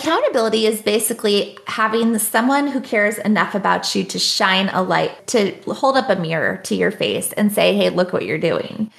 [0.00, 5.52] Accountability is basically having someone who cares enough about you to shine a light, to
[5.74, 8.90] hold up a mirror to your face and say, hey, look what you're doing.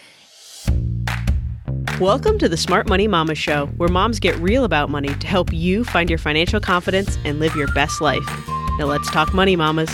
[2.00, 5.52] Welcome to the Smart Money Mama Show, where moms get real about money to help
[5.52, 8.22] you find your financial confidence and live your best life.
[8.78, 9.90] Now let's talk money, mamas.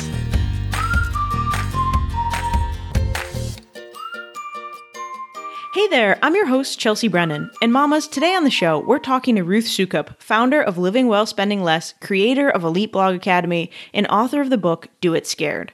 [5.78, 7.52] Hey there, I'm your host, Chelsea Brennan.
[7.62, 11.28] And mamas, today on the show, we're talking to Ruth Sukup, founder of Living Well
[11.28, 15.72] Spending Less, creator of Elite Blog Academy, and author of the book Do It Scared.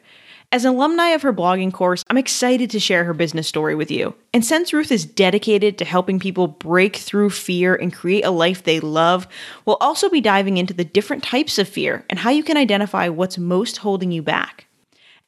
[0.52, 3.90] As an alumni of her blogging course, I'm excited to share her business story with
[3.90, 4.14] you.
[4.34, 8.64] And since Ruth is dedicated to helping people break through fear and create a life
[8.64, 9.26] they love,
[9.64, 13.08] we'll also be diving into the different types of fear and how you can identify
[13.08, 14.68] what's most holding you back.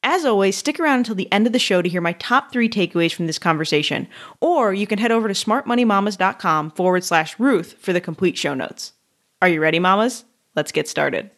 [0.08, 2.68] As always, stick around until the end of the show to hear my top three
[2.68, 4.06] takeaways from this conversation,
[4.40, 8.92] or you can head over to smartmoneymamas.com forward slash Ruth for the complete show notes.
[9.42, 10.24] Are you ready, mamas?
[10.54, 11.32] Let's get started.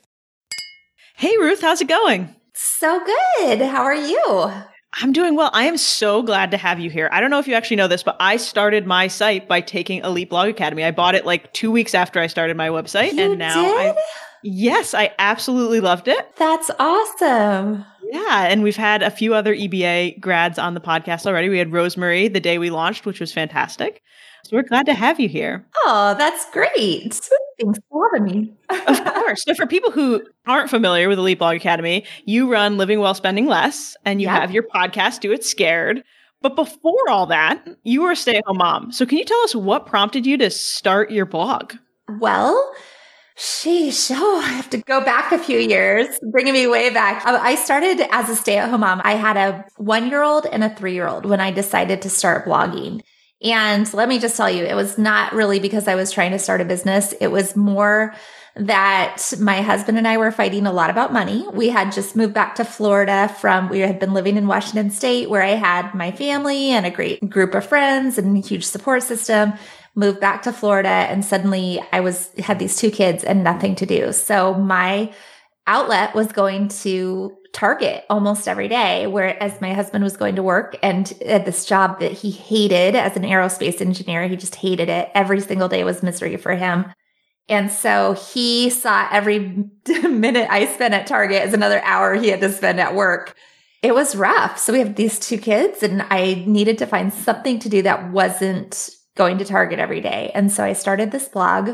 [1.16, 2.36] Hey, Ruth, how's it going?
[2.52, 3.00] So
[3.39, 3.62] good.
[3.62, 4.52] How are you?
[5.00, 5.50] I'm doing well.
[5.55, 7.08] I am so glad to have you here.
[7.11, 10.05] I don't know if you actually know this, but I started my site by taking
[10.05, 10.84] Elite Blog Academy.
[10.84, 13.96] I bought it like two weeks after I started my website, you and now did?
[13.96, 14.02] I
[14.42, 16.36] yes, I absolutely loved it.
[16.36, 17.84] That's awesome.
[18.11, 21.48] Yeah, and we've had a few other EBA grads on the podcast already.
[21.48, 24.03] We had Rosemarie the day we launched, which was fantastic.
[24.45, 25.67] So we're glad to have you here.
[25.84, 27.20] Oh, that's great.
[27.61, 28.53] Thanks for having me.
[28.70, 29.42] of course.
[29.45, 33.47] So for people who aren't familiar with Elite Blog Academy, you run Living Well Spending
[33.47, 34.41] Less and you Yep.
[34.41, 36.03] have your podcast Do It Scared.
[36.41, 38.92] But before all that, you were a stay-at-home mom.
[38.92, 41.75] So can you tell us what prompted you to start your blog?
[42.20, 42.73] Well,
[43.39, 44.11] sheesh.
[44.12, 47.25] Oh, I have to go back a few years, bringing me way back.
[47.25, 49.00] Uh, I started as a stay at home mom.
[49.05, 52.11] I had a one year old and a three year old when I decided to
[52.11, 53.00] start blogging.
[53.41, 56.41] And let me just tell you, it was not really because I was trying to
[56.41, 57.14] start a business.
[57.20, 58.12] It was more
[58.56, 61.47] that my husband and I were fighting a lot about money.
[61.52, 65.30] We had just moved back to Florida from, we had been living in Washington state
[65.30, 69.05] where I had my family and a great group of friends and a huge support
[69.05, 69.52] system
[69.94, 73.86] moved back to Florida and suddenly I was had these two kids and nothing to
[73.86, 74.12] do.
[74.12, 75.12] So my
[75.66, 80.76] outlet was going to Target almost every day, whereas my husband was going to work
[80.82, 84.28] and at this job that he hated as an aerospace engineer.
[84.28, 85.10] He just hated it.
[85.14, 86.86] Every single day was misery for him.
[87.48, 89.38] And so he saw every
[90.02, 93.34] minute I spent at Target as another hour he had to spend at work.
[93.82, 94.58] It was rough.
[94.58, 98.10] So we have these two kids and I needed to find something to do that
[98.10, 100.30] wasn't going to Target every day.
[100.34, 101.73] And so I started this blog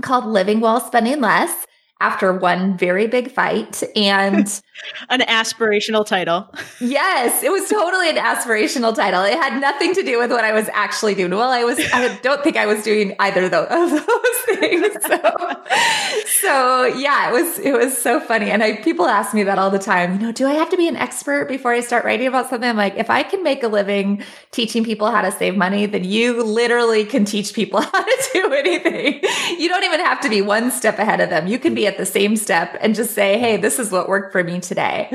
[0.00, 1.66] called Living Well Spending Less
[2.00, 3.82] after one very big fight.
[3.96, 4.46] And
[5.08, 6.52] An aspirational title.
[6.80, 9.22] yes, it was totally an aspirational title.
[9.22, 11.30] It had nothing to do with what I was actually doing.
[11.30, 14.00] Well, I was, I don't think I was doing either of those,
[14.46, 14.92] things.
[15.06, 15.64] So,
[16.40, 18.50] so yeah, it was, it was so funny.
[18.50, 20.76] And I, people ask me that all the time, you know, do I have to
[20.76, 22.68] be an expert before I start writing about something?
[22.68, 26.04] I'm like, if I can make a living teaching people how to save money, then
[26.04, 29.20] you literally can teach people how to do anything.
[29.58, 31.46] You don't even have to be one step ahead of them.
[31.46, 34.32] You can be at the same step and just say, Hey, this is what worked
[34.32, 35.10] for me today.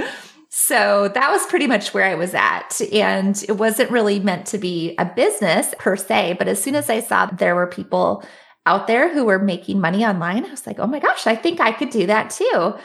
[0.53, 2.81] So that was pretty much where I was at.
[2.91, 6.35] And it wasn't really meant to be a business per se.
[6.37, 8.25] But as soon as I saw that there were people
[8.65, 11.61] out there who were making money online, I was like, oh my gosh, I think
[11.61, 12.75] I could do that too.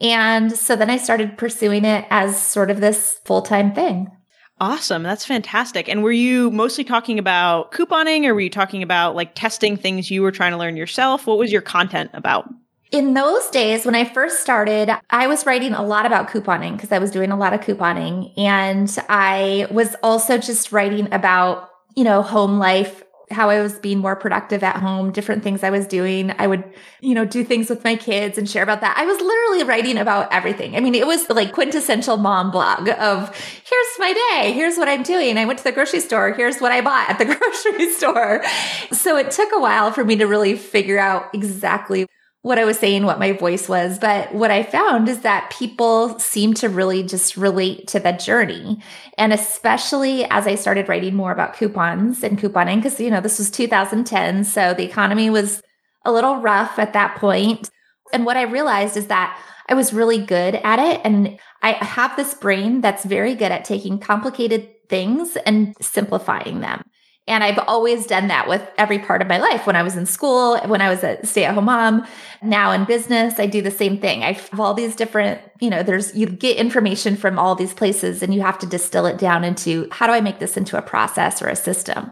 [0.00, 4.10] And so then I started pursuing it as sort of this full time thing.
[4.58, 5.02] Awesome.
[5.02, 5.88] That's fantastic.
[5.88, 10.10] And were you mostly talking about couponing or were you talking about like testing things
[10.10, 11.26] you were trying to learn yourself?
[11.26, 12.48] What was your content about?
[12.90, 16.90] In those days, when I first started, I was writing a lot about couponing because
[16.90, 18.36] I was doing a lot of couponing.
[18.36, 23.98] And I was also just writing about, you know, home life, how I was being
[23.98, 26.34] more productive at home, different things I was doing.
[26.36, 26.64] I would,
[27.00, 28.98] you know, do things with my kids and share about that.
[28.98, 30.74] I was literally writing about everything.
[30.74, 34.50] I mean, it was like quintessential mom blog of here's my day.
[34.50, 35.38] Here's what I'm doing.
[35.38, 36.32] I went to the grocery store.
[36.32, 38.42] Here's what I bought at the grocery store.
[38.90, 42.08] So it took a while for me to really figure out exactly
[42.42, 43.98] what I was saying, what my voice was.
[43.98, 48.78] But what I found is that people seem to really just relate to the journey.
[49.18, 53.38] And especially as I started writing more about coupons and couponing, because, you know, this
[53.38, 54.44] was 2010.
[54.44, 55.62] So the economy was
[56.04, 57.68] a little rough at that point.
[58.12, 59.38] And what I realized is that
[59.68, 61.02] I was really good at it.
[61.04, 66.82] And I have this brain that's very good at taking complicated things and simplifying them.
[67.26, 69.66] And I've always done that with every part of my life.
[69.66, 72.06] When I was in school, when I was a stay at home mom,
[72.42, 74.24] now in business, I do the same thing.
[74.24, 78.22] I have all these different, you know, there's, you get information from all these places
[78.22, 80.82] and you have to distill it down into how do I make this into a
[80.82, 82.10] process or a system?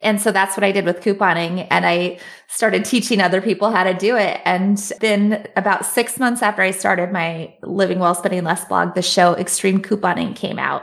[0.00, 1.66] And so that's what I did with couponing.
[1.70, 2.18] And I
[2.48, 4.40] started teaching other people how to do it.
[4.44, 9.02] And then about six months after I started my Living Well Spending Less blog, the
[9.02, 10.82] show Extreme Couponing came out.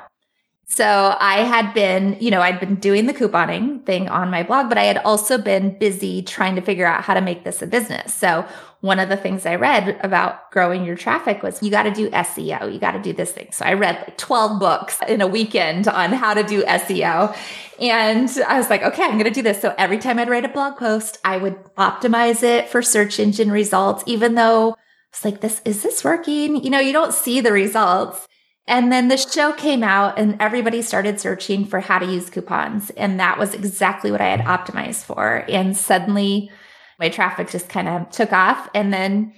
[0.67, 4.67] So I had been, you know, I'd been doing the couponing thing on my blog,
[4.67, 7.67] but I had also been busy trying to figure out how to make this a
[7.67, 8.13] business.
[8.13, 8.45] So
[8.81, 12.09] one of the things I read about growing your traffic was you got to do
[12.09, 12.71] SEO.
[12.73, 13.49] You got to do this thing.
[13.51, 17.35] So I read like 12 books in a weekend on how to do SEO.
[17.79, 19.61] And I was like, okay, I'm going to do this.
[19.61, 23.51] So every time I'd write a blog post, I would optimize it for search engine
[23.51, 24.75] results, even though
[25.11, 26.63] it's like, this, is this working?
[26.63, 28.27] You know, you don't see the results.
[28.67, 32.89] And then the show came out and everybody started searching for how to use coupons.
[32.91, 35.45] And that was exactly what I had optimized for.
[35.47, 36.49] And suddenly
[36.99, 38.67] my traffic just kind of took off.
[38.73, 39.33] And then,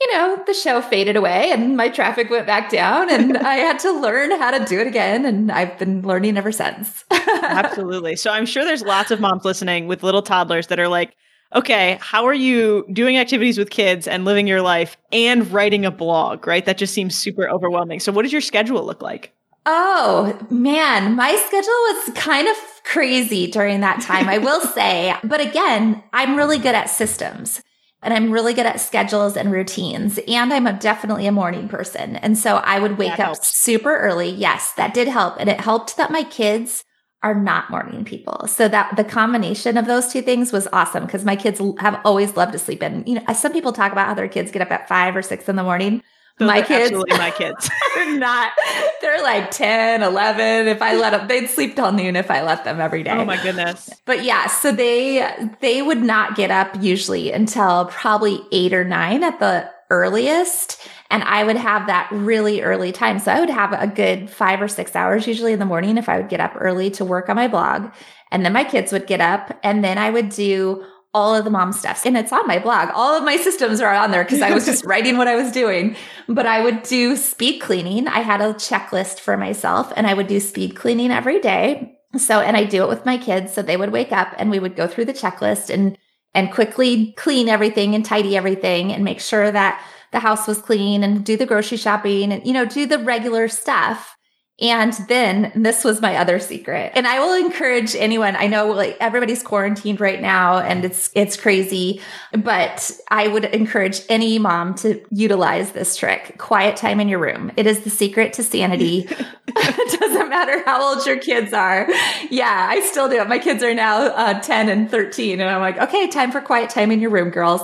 [0.00, 3.80] you know, the show faded away and my traffic went back down and I had
[3.80, 5.24] to learn how to do it again.
[5.24, 7.04] And I've been learning ever since.
[7.10, 8.14] Absolutely.
[8.14, 11.14] So I'm sure there's lots of moms listening with little toddlers that are like,
[11.54, 15.90] okay, how are you doing activities with kids and living your life and writing a
[15.90, 16.64] blog, right?
[16.64, 18.00] That just seems super overwhelming.
[18.00, 19.32] So, what does your schedule look like?
[19.66, 25.14] Oh man, my schedule was kind of crazy during that time, I will say.
[25.22, 27.62] But again, I'm really good at systems
[28.02, 30.18] and I'm really good at schedules and routines.
[30.26, 32.16] And I'm a, definitely a morning person.
[32.16, 34.30] And so I would wake up super early.
[34.30, 35.36] Yes, that did help.
[35.38, 36.84] And it helped that my kids
[37.22, 38.46] are not morning people.
[38.46, 42.36] So that the combination of those two things was awesome because my kids have always
[42.36, 43.04] loved to sleep in.
[43.06, 45.48] You know, some people talk about how their kids get up at five or six
[45.48, 46.02] in the morning.
[46.38, 48.52] Those my kids, my kids, they're not.
[49.00, 50.68] They're like 10, 11.
[50.68, 53.10] If I let them, they'd sleep till noon if I let them every day.
[53.10, 53.90] Oh my goodness!
[54.04, 55.28] But yeah, so they
[55.60, 60.80] they would not get up usually until probably eight or nine at the earliest.
[61.10, 63.18] And I would have that really early time.
[63.18, 66.08] So I would have a good five or six hours usually in the morning if
[66.08, 67.90] I would get up early to work on my blog.
[68.30, 70.84] And then my kids would get up and then I would do
[71.14, 72.04] all of the mom stuff.
[72.04, 72.90] And it's on my blog.
[72.94, 75.50] All of my systems are on there because I was just writing what I was
[75.50, 75.96] doing.
[76.28, 78.06] But I would do speed cleaning.
[78.06, 81.94] I had a checklist for myself and I would do speed cleaning every day.
[82.16, 83.52] So, and I do it with my kids.
[83.52, 85.96] So they would wake up and we would go through the checklist and,
[86.34, 89.82] and quickly clean everything and tidy everything and make sure that
[90.12, 93.48] the house was clean and do the grocery shopping and, you know, do the regular
[93.48, 94.17] stuff.
[94.60, 96.90] And then this was my other secret.
[96.96, 98.34] And I will encourage anyone.
[98.34, 102.00] I know like everybody's quarantined right now and it's, it's crazy,
[102.32, 106.36] but I would encourage any mom to utilize this trick.
[106.38, 107.52] Quiet time in your room.
[107.56, 109.06] It is the secret to sanity.
[109.46, 111.86] it doesn't matter how old your kids are.
[112.28, 113.28] Yeah, I still do it.
[113.28, 116.68] My kids are now uh, 10 and 13 and I'm like, okay, time for quiet
[116.68, 117.62] time in your room, girls.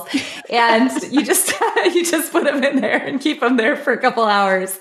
[0.49, 1.51] And you just,
[1.93, 4.79] you just put them in there and keep them there for a couple hours,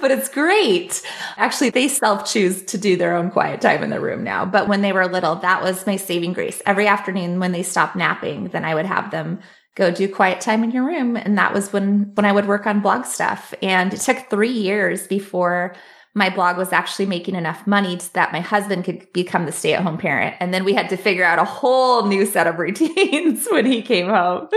[0.00, 1.02] but it's great.
[1.36, 4.44] Actually, actually they self choose to do their own quiet time in the room now.
[4.44, 6.60] But when they were little, that was my saving grace.
[6.66, 9.40] Every afternoon when they stopped napping, then I would have them
[9.74, 11.16] go do quiet time in your room.
[11.16, 13.54] And that was when, when I would work on blog stuff.
[13.62, 15.74] And it took three years before
[16.12, 19.82] my blog was actually making enough money that my husband could become the stay at
[19.82, 20.36] home parent.
[20.40, 23.80] And then we had to figure out a whole new set of routines when he
[23.80, 24.48] came home.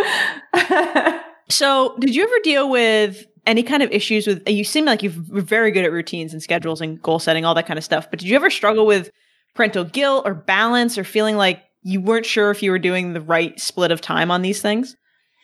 [1.49, 5.11] so, did you ever deal with any kind of issues with you seem like you're
[5.11, 8.19] very good at routines and schedules and goal setting all that kind of stuff but
[8.19, 9.09] did you ever struggle with
[9.55, 13.21] parental guilt or balance or feeling like you weren't sure if you were doing the
[13.21, 14.95] right split of time on these things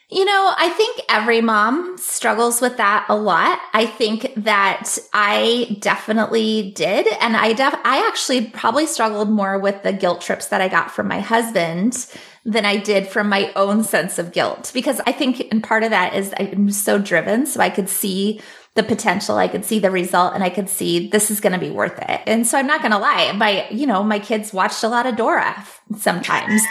[0.08, 3.58] you know, I think every mom struggles with that a lot.
[3.72, 7.08] I think that I definitely did.
[7.20, 10.92] And I def- I actually probably struggled more with the guilt trips that I got
[10.92, 12.06] from my husband
[12.46, 14.70] than I did from my own sense of guilt.
[14.72, 17.44] Because I think, and part of that is I'm so driven.
[17.44, 18.40] So I could see
[18.76, 19.36] the potential.
[19.36, 21.98] I could see the result and I could see this is going to be worth
[21.98, 22.20] it.
[22.26, 23.32] And so I'm not going to lie.
[23.32, 26.62] My, you know, my kids watched a lot of Dora sometimes.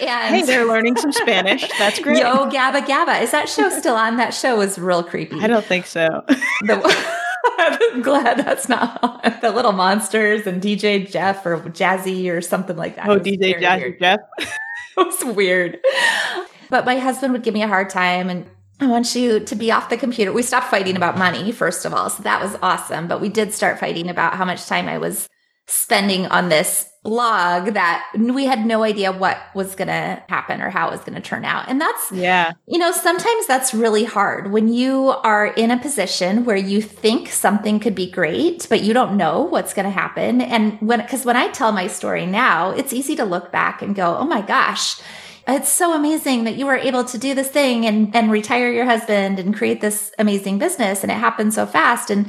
[0.00, 1.66] And hey, they're learning some Spanish.
[1.78, 2.18] That's great.
[2.18, 3.22] Yo, Gabba Gabba.
[3.22, 4.18] Is that show still on?
[4.18, 5.40] That show was real creepy.
[5.40, 6.22] I don't think so.
[6.62, 7.16] The,
[7.58, 12.96] I'm glad that's not the little monsters and DJ Jeff or Jazzy or something like
[12.96, 13.08] that.
[13.08, 13.98] Oh, DJ Jazzy weird.
[13.98, 14.20] Jeff.
[14.98, 15.78] it was weird.
[16.70, 18.46] But my husband would give me a hard time and
[18.80, 20.32] I want you to be off the computer.
[20.32, 22.10] We stopped fighting about money, first of all.
[22.10, 23.08] So that was awesome.
[23.08, 25.28] But we did start fighting about how much time I was
[25.66, 30.70] spending on this blog that we had no idea what was going to happen or
[30.70, 31.68] how it was going to turn out.
[31.68, 36.44] And that's, yeah, you know, sometimes that's really hard when you are in a position
[36.44, 40.40] where you think something could be great, but you don't know what's going to happen.
[40.40, 43.94] And when, cause when I tell my story now, it's easy to look back and
[43.94, 45.00] go, Oh my gosh,
[45.46, 48.84] it's so amazing that you were able to do this thing and, and retire your
[48.84, 51.02] husband and create this amazing business.
[51.04, 52.10] And it happened so fast.
[52.10, 52.28] And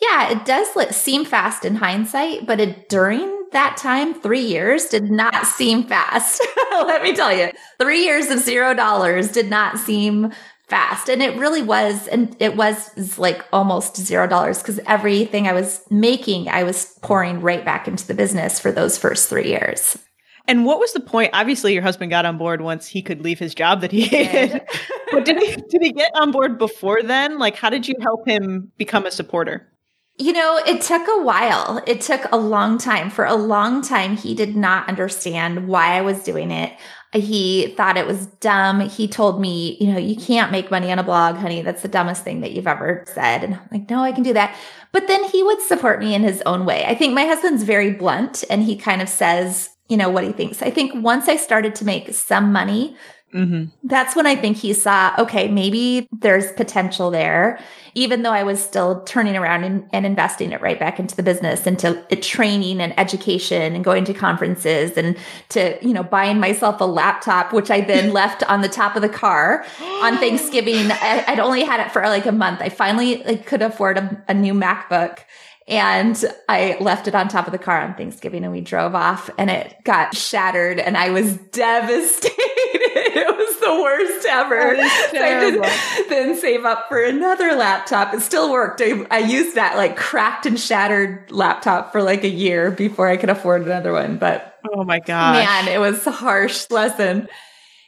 [0.00, 5.10] yeah, it does seem fast in hindsight, but it, during that time, three years did
[5.10, 6.46] not seem fast.
[6.72, 10.32] Let me tell you, three years of zero dollars did not seem
[10.68, 11.08] fast.
[11.08, 15.80] And it really was, and it was like almost zero dollars because everything I was
[15.90, 19.98] making, I was pouring right back into the business for those first three years.
[20.46, 21.30] And what was the point?
[21.32, 24.62] Obviously, your husband got on board once he could leave his job that he hated.
[25.10, 27.38] but did he did he get on board before then?
[27.38, 29.70] Like, how did you help him become a supporter?
[30.16, 31.82] You know, it took a while.
[31.88, 33.10] It took a long time.
[33.10, 36.72] For a long time, he did not understand why I was doing it.
[37.12, 38.80] He thought it was dumb.
[38.80, 41.62] He told me, you know, you can't make money on a blog, honey.
[41.62, 43.44] That's the dumbest thing that you've ever said.
[43.44, 44.56] And I'm like, no, I can do that.
[44.92, 46.84] But then he would support me in his own way.
[46.84, 50.32] I think my husband's very blunt and he kind of says, you know, what he
[50.32, 50.62] thinks.
[50.62, 52.96] I think once I started to make some money,
[53.34, 53.64] Mm-hmm.
[53.82, 57.58] That's when I think he saw, okay, maybe there's potential there,
[57.94, 61.22] even though I was still turning around and, and investing it right back into the
[61.24, 65.16] business, into training and education and going to conferences and
[65.48, 69.02] to, you know, buying myself a laptop, which I then left on the top of
[69.02, 70.92] the car on Thanksgiving.
[70.92, 72.62] I, would only had it for like a month.
[72.62, 75.18] I finally like, could afford a, a new MacBook
[75.66, 79.30] and I left it on top of the car on Thanksgiving and we drove off
[79.38, 82.73] and it got shattered and I was devastated.
[82.96, 84.76] it was the worst ever.
[85.10, 88.14] So I did then save up for another laptop.
[88.14, 88.80] It still worked.
[88.80, 93.16] I, I used that like cracked and shattered laptop for like a year before I
[93.16, 94.18] could afford another one.
[94.18, 97.28] But oh my god, man, it was a harsh lesson.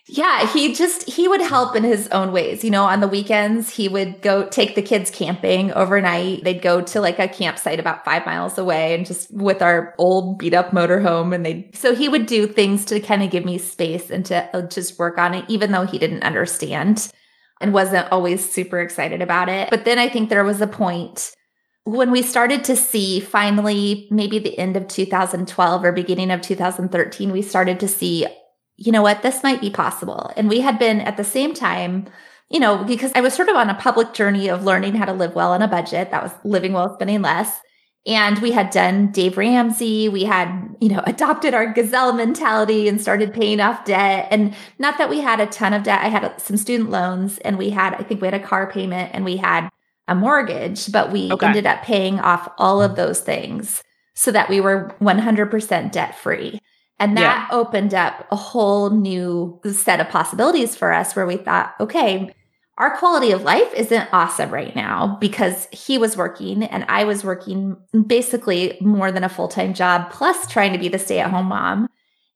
[0.09, 2.63] Yeah, he just he would help in his own ways.
[2.63, 6.45] You know, on the weekends he would go take the kids camping overnight.
[6.45, 10.39] They'd go to like a campsite about 5 miles away and just with our old
[10.39, 13.59] beat up motorhome and they so he would do things to kind of give me
[13.59, 17.13] space and to uh, just work on it even though he didn't understand
[17.61, 19.71] and wasn't always super excited about it.
[19.71, 21.35] But then I think there was a point
[21.83, 27.33] when we started to see finally maybe the end of 2012 or beginning of 2013
[27.33, 28.27] we started to see
[28.77, 30.31] you know what, this might be possible.
[30.37, 32.07] And we had been at the same time,
[32.51, 35.13] you know, because I was sort of on a public journey of learning how to
[35.13, 36.11] live well on a budget.
[36.11, 37.61] That was living well, spending less.
[38.07, 40.09] And we had done Dave Ramsey.
[40.09, 44.29] We had, you know, adopted our gazelle mentality and started paying off debt.
[44.31, 46.05] And not that we had a ton of debt.
[46.05, 49.11] I had some student loans and we had, I think we had a car payment
[49.13, 49.69] and we had
[50.07, 51.47] a mortgage, but we okay.
[51.47, 53.83] ended up paying off all of those things
[54.15, 56.61] so that we were 100% debt free.
[56.99, 57.57] And that yeah.
[57.57, 62.35] opened up a whole new set of possibilities for us where we thought, okay,
[62.79, 67.25] our quality of life isn't awesome right now because he was working and I was
[67.25, 67.77] working
[68.07, 71.47] basically more than a full time job, plus trying to be the stay at home
[71.47, 71.89] mom.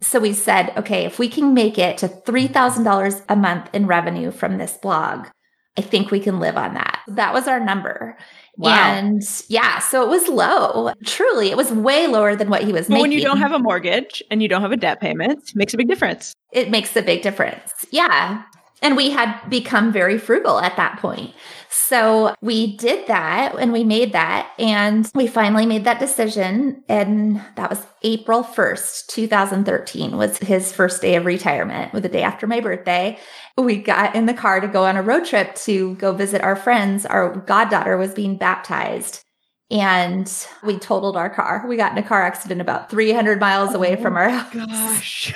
[0.03, 4.31] So we said, okay, if we can make it to $3,000 a month in revenue
[4.31, 5.27] from this blog,
[5.77, 7.01] I think we can live on that.
[7.07, 8.17] That was our number.
[8.61, 8.73] Wow.
[8.73, 10.93] And yeah, so it was low.
[11.07, 13.01] Truly, it was way lower than what he was making.
[13.01, 15.79] When you don't have a mortgage and you don't have a debt payment, makes a
[15.79, 16.35] big difference.
[16.53, 17.73] It makes a big difference.
[17.91, 18.43] Yeah.
[18.83, 21.33] And we had become very frugal at that point.
[21.71, 26.83] So we did that and we made that and we finally made that decision.
[26.89, 32.23] And that was April 1st, 2013 was his first day of retirement with the day
[32.23, 33.19] after my birthday.
[33.57, 36.57] We got in the car to go on a road trip to go visit our
[36.57, 37.05] friends.
[37.05, 39.25] Our goddaughter was being baptized
[39.71, 40.31] and
[40.65, 41.65] we totaled our car.
[41.69, 44.55] We got in a car accident about 300 miles away oh from our oh house.
[44.55, 45.35] Gosh.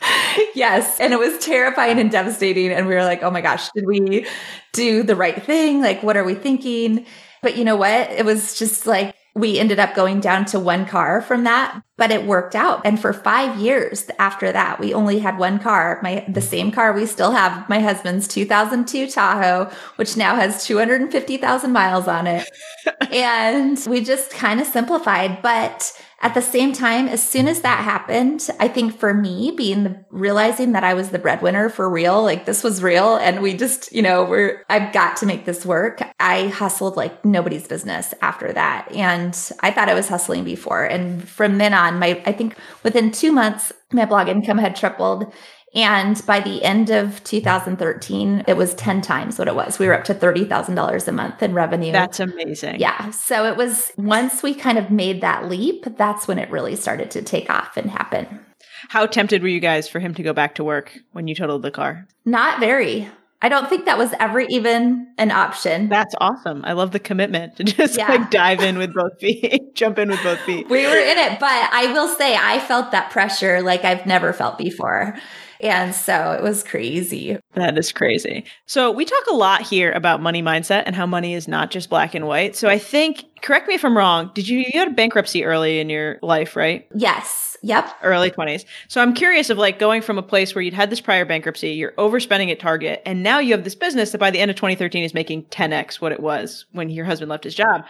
[0.54, 0.98] yes.
[0.98, 2.72] And it was terrifying and devastating.
[2.72, 4.26] And we were like, oh my gosh, did we
[4.72, 5.80] do the right thing?
[5.80, 7.06] Like, what are we thinking?
[7.42, 8.10] But you know what?
[8.10, 12.10] It was just like, we ended up going down to one car from that, but
[12.10, 12.80] it worked out.
[12.84, 16.00] And for five years after that, we only had one car.
[16.02, 21.70] My, the same car we still have, my husband's 2002 Tahoe, which now has 250,000
[21.70, 22.50] miles on it.
[23.12, 25.92] and we just kind of simplified, but
[26.22, 30.04] at the same time, as soon as that happened, I think for me, being the
[30.10, 33.92] realizing that I was the breadwinner for real, like this was real, and we just,
[33.92, 36.00] you know, we're I've got to make this work.
[36.20, 40.84] I hustled like nobody's business after that, and I thought I was hustling before.
[40.84, 44.76] And from then on, Um, my I think within two months, my blog income had
[44.76, 45.32] tripled,
[45.74, 49.78] and by the end of 2013, it was 10 times what it was.
[49.78, 51.92] We were up to $30,000 a month in revenue.
[51.92, 52.78] That's amazing.
[52.78, 53.10] Yeah.
[53.10, 57.10] So it was once we kind of made that leap, that's when it really started
[57.12, 58.40] to take off and happen.
[58.88, 61.62] How tempted were you guys for him to go back to work when you totaled
[61.62, 62.06] the car?
[62.26, 63.08] Not very.
[63.42, 65.88] I don't think that was ever even an option.
[65.88, 66.64] That's awesome.
[66.64, 68.08] I love the commitment to just yeah.
[68.08, 70.68] like dive in with both feet, jump in with both feet.
[70.70, 74.32] We were in it, but I will say I felt that pressure like I've never
[74.32, 75.18] felt before
[75.62, 77.38] And so it was crazy.
[77.54, 78.44] That is crazy.
[78.66, 81.88] So we talk a lot here about money mindset and how money is not just
[81.88, 82.56] black and white.
[82.56, 85.78] So I think, correct me if I'm wrong, did you, you had a bankruptcy early
[85.78, 86.88] in your life, right?
[86.94, 87.51] Yes.
[87.62, 87.96] Yep.
[88.02, 88.64] Early 20s.
[88.88, 91.70] So I'm curious of like going from a place where you'd had this prior bankruptcy,
[91.70, 94.56] you're overspending at Target, and now you have this business that by the end of
[94.56, 97.84] 2013 is making 10x what it was when your husband left his job.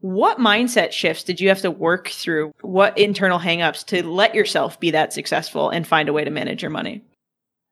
[0.00, 2.52] What mindset shifts did you have to work through?
[2.62, 6.60] What internal hangups to let yourself be that successful and find a way to manage
[6.60, 7.04] your money?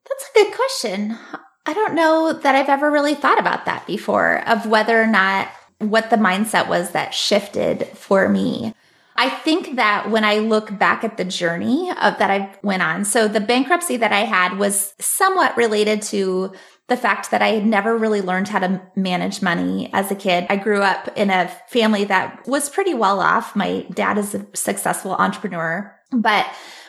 [0.08, 1.18] That's a good question.
[1.66, 5.48] I don't know that I've ever really thought about that before of whether or not
[5.78, 8.74] what the mindset was that shifted for me.
[9.20, 13.04] I think that when I look back at the journey of that I went on,
[13.04, 16.54] so the bankruptcy that I had was somewhat related to
[16.88, 20.46] the fact that I had never really learned how to manage money as a kid.
[20.48, 23.54] I grew up in a family that was pretty well off.
[23.54, 26.46] My dad is a successful entrepreneur, but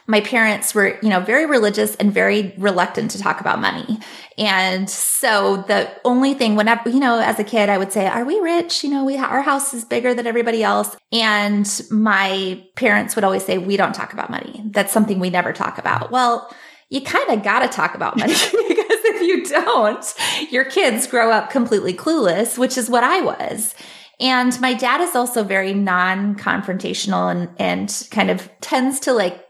[0.07, 3.99] my parents were, you know, very religious and very reluctant to talk about money.
[4.37, 8.25] And so the only thing whenever, you know, as a kid, I would say, are
[8.25, 8.83] we rich?
[8.83, 10.95] You know, we, our house is bigger than everybody else.
[11.11, 14.63] And my parents would always say, we don't talk about money.
[14.67, 16.11] That's something we never talk about.
[16.11, 16.53] Well,
[16.89, 20.13] you kind of got to talk about money because if you don't,
[20.51, 23.73] your kids grow up completely clueless, which is what I was.
[24.19, 29.43] And my dad is also very non confrontational and, and kind of tends to like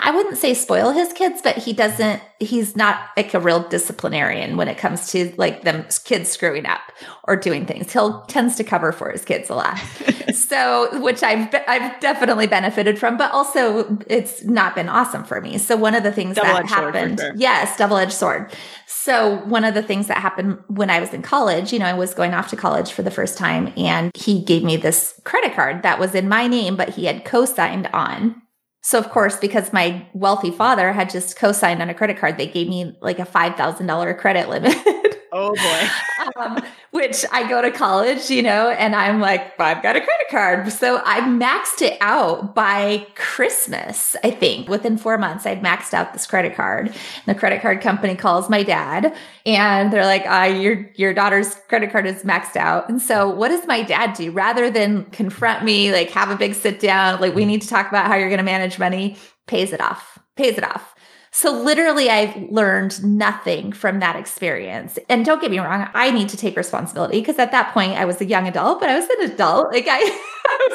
[0.00, 4.56] I wouldn't say spoil his kids, but he doesn't, he's not like a real disciplinarian
[4.56, 6.80] when it comes to like them kids screwing up
[7.24, 7.92] or doing things.
[7.92, 9.78] He'll tends to cover for his kids a lot.
[10.34, 15.58] so, which I've, I've definitely benefited from, but also it's not been awesome for me.
[15.58, 17.32] So one of the things that happened, sure.
[17.36, 18.52] yes, double edged sword.
[18.86, 21.94] So one of the things that happened when I was in college, you know, I
[21.94, 25.54] was going off to college for the first time and he gave me this credit
[25.54, 28.42] card that was in my name, but he had co-signed on
[28.88, 32.46] so of course, because my wealthy father had just co-signed on a credit card, they
[32.46, 34.74] gave me like a $5,000 credit limit.
[35.32, 35.88] Oh boy.
[36.40, 40.26] um, which I go to college, you know, and I'm like, I've got a credit
[40.30, 40.72] card.
[40.72, 44.68] So I maxed it out by Christmas, I think.
[44.68, 46.86] Within four months, I'd maxed out this credit card.
[46.88, 51.54] And the credit card company calls my dad and they're like, uh, your, your daughter's
[51.68, 52.88] credit card is maxed out.
[52.88, 54.30] And so what does my dad do?
[54.30, 57.88] Rather than confront me, like have a big sit down, like we need to talk
[57.88, 60.94] about how you're going to manage money, pays it off, pays it off.
[61.30, 64.98] So literally I've learned nothing from that experience.
[65.08, 68.04] And don't get me wrong, I need to take responsibility because at that point I
[68.04, 69.72] was a young adult, but I was an adult.
[69.78, 70.68] Like I, I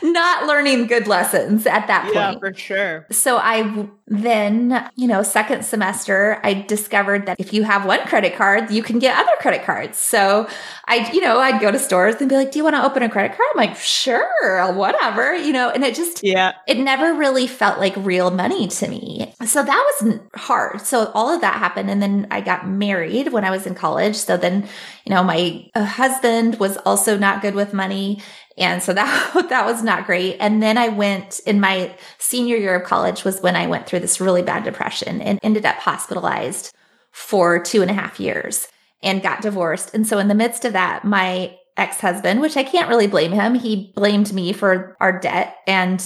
[0.00, 2.14] was not learning good lessons at that point.
[2.14, 3.06] Yeah, for sure.
[3.10, 8.36] So I then, you know, second semester, I discovered that if you have one credit
[8.36, 9.98] card, you can get other credit cards.
[9.98, 10.48] So
[10.86, 13.02] I, you know, I'd go to stores and be like, do you want to open
[13.02, 13.46] a credit card?
[13.52, 17.94] I'm like, sure, whatever, you know, and it just, yeah, it never really felt like
[17.96, 19.34] real money to me.
[19.44, 20.80] So that was hard.
[20.80, 21.90] So all of that happened.
[21.90, 24.16] And then I got married when I was in college.
[24.16, 24.66] So then,
[25.04, 28.22] you know, my uh, husband was also not good with money.
[28.58, 30.36] And so that, that was not great.
[30.40, 34.00] And then I went in my senior year of college was when I went through
[34.00, 36.74] this really bad depression and ended up hospitalized
[37.12, 38.68] for two and a half years
[39.02, 39.94] and got divorced.
[39.94, 43.54] And so in the midst of that, my ex-husband, which I can't really blame him,
[43.54, 46.04] he blamed me for our debt and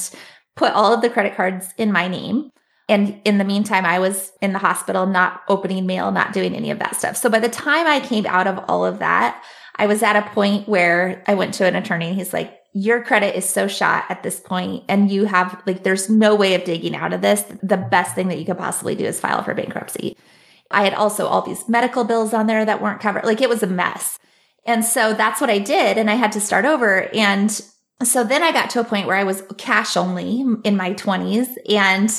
[0.54, 2.50] put all of the credit cards in my name.
[2.88, 6.70] And in the meantime, I was in the hospital, not opening mail, not doing any
[6.70, 7.16] of that stuff.
[7.16, 9.42] So by the time I came out of all of that,
[9.76, 13.02] I was at a point where I went to an attorney and he's like, your
[13.04, 16.64] credit is so shot at this point and you have like, there's no way of
[16.64, 17.42] digging out of this.
[17.62, 20.16] The best thing that you could possibly do is file for bankruptcy.
[20.70, 23.24] I had also all these medical bills on there that weren't covered.
[23.24, 24.18] Like it was a mess.
[24.64, 25.98] And so that's what I did.
[25.98, 27.08] And I had to start over.
[27.14, 27.60] And
[28.06, 31.48] so then I got to a point where I was cash only in my 20s
[31.68, 32.10] and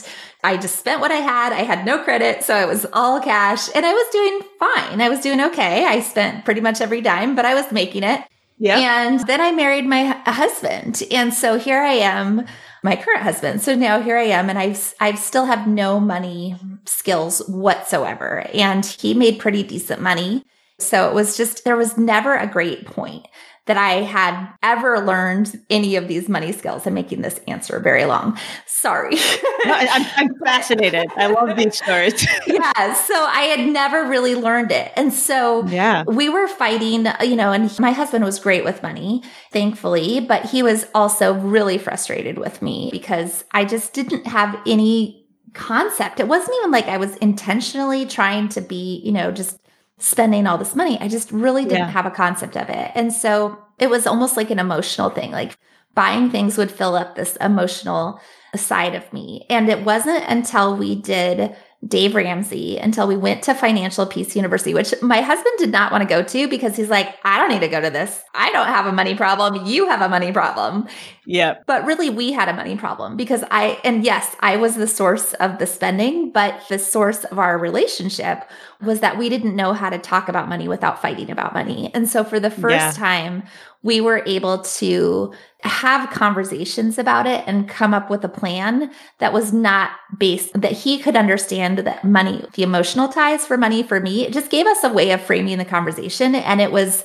[0.44, 1.54] I just spent what I had.
[1.54, 2.44] I had no credit.
[2.44, 5.02] So it was all cash and I was doing fine.
[5.02, 5.86] I was doing okay.
[5.86, 8.22] I spent pretty much every dime, but I was making it.
[8.58, 8.78] Yeah.
[8.78, 11.04] And then I married my husband.
[11.12, 12.46] And so here I am,
[12.84, 13.62] my current husband.
[13.62, 18.46] So now here I am and I've, I still have no money skills whatsoever.
[18.54, 20.44] And he made pretty decent money.
[20.80, 23.28] So it was just, there was never a great point
[23.66, 26.86] that I had ever learned any of these money skills.
[26.86, 28.38] I'm making this answer very long.
[28.66, 29.16] Sorry.
[29.66, 31.08] no, I'm, I'm fascinated.
[31.16, 32.28] I love these stories.
[32.48, 32.94] yeah.
[32.94, 34.92] So I had never really learned it.
[34.98, 36.04] And so yeah.
[36.04, 40.62] we were fighting, you know, and my husband was great with money, thankfully, but he
[40.62, 46.20] was also really frustrated with me because I just didn't have any concept.
[46.20, 49.58] It wasn't even like I was intentionally trying to be, you know, just
[50.04, 50.98] spending all this money.
[51.00, 51.92] I just really didn't yeah.
[51.92, 52.92] have a concept of it.
[52.94, 55.32] And so it was almost like an emotional thing.
[55.32, 55.58] Like
[55.96, 58.20] buying things would fill up this emotional
[58.54, 59.46] side of me.
[59.50, 61.56] And it wasn't until we did
[61.88, 66.02] Dave Ramsey until we went to Financial Peace University, which my husband did not want
[66.02, 68.22] to go to because he's like, I don't need to go to this.
[68.34, 69.66] I don't have a money problem.
[69.66, 70.88] You have a money problem.
[71.26, 71.60] Yeah.
[71.66, 75.34] But really, we had a money problem because I, and yes, I was the source
[75.36, 78.50] of the spending, but the source of our relationship
[78.82, 81.92] was that we didn't know how to talk about money without fighting about money.
[81.94, 82.92] And so for the first yeah.
[82.92, 83.44] time,
[83.84, 89.32] we were able to have conversations about it and come up with a plan that
[89.32, 94.00] was not based that he could understand that money, the emotional ties for money for
[94.00, 96.36] me, it just gave us a way of framing the conversation.
[96.36, 97.04] And it was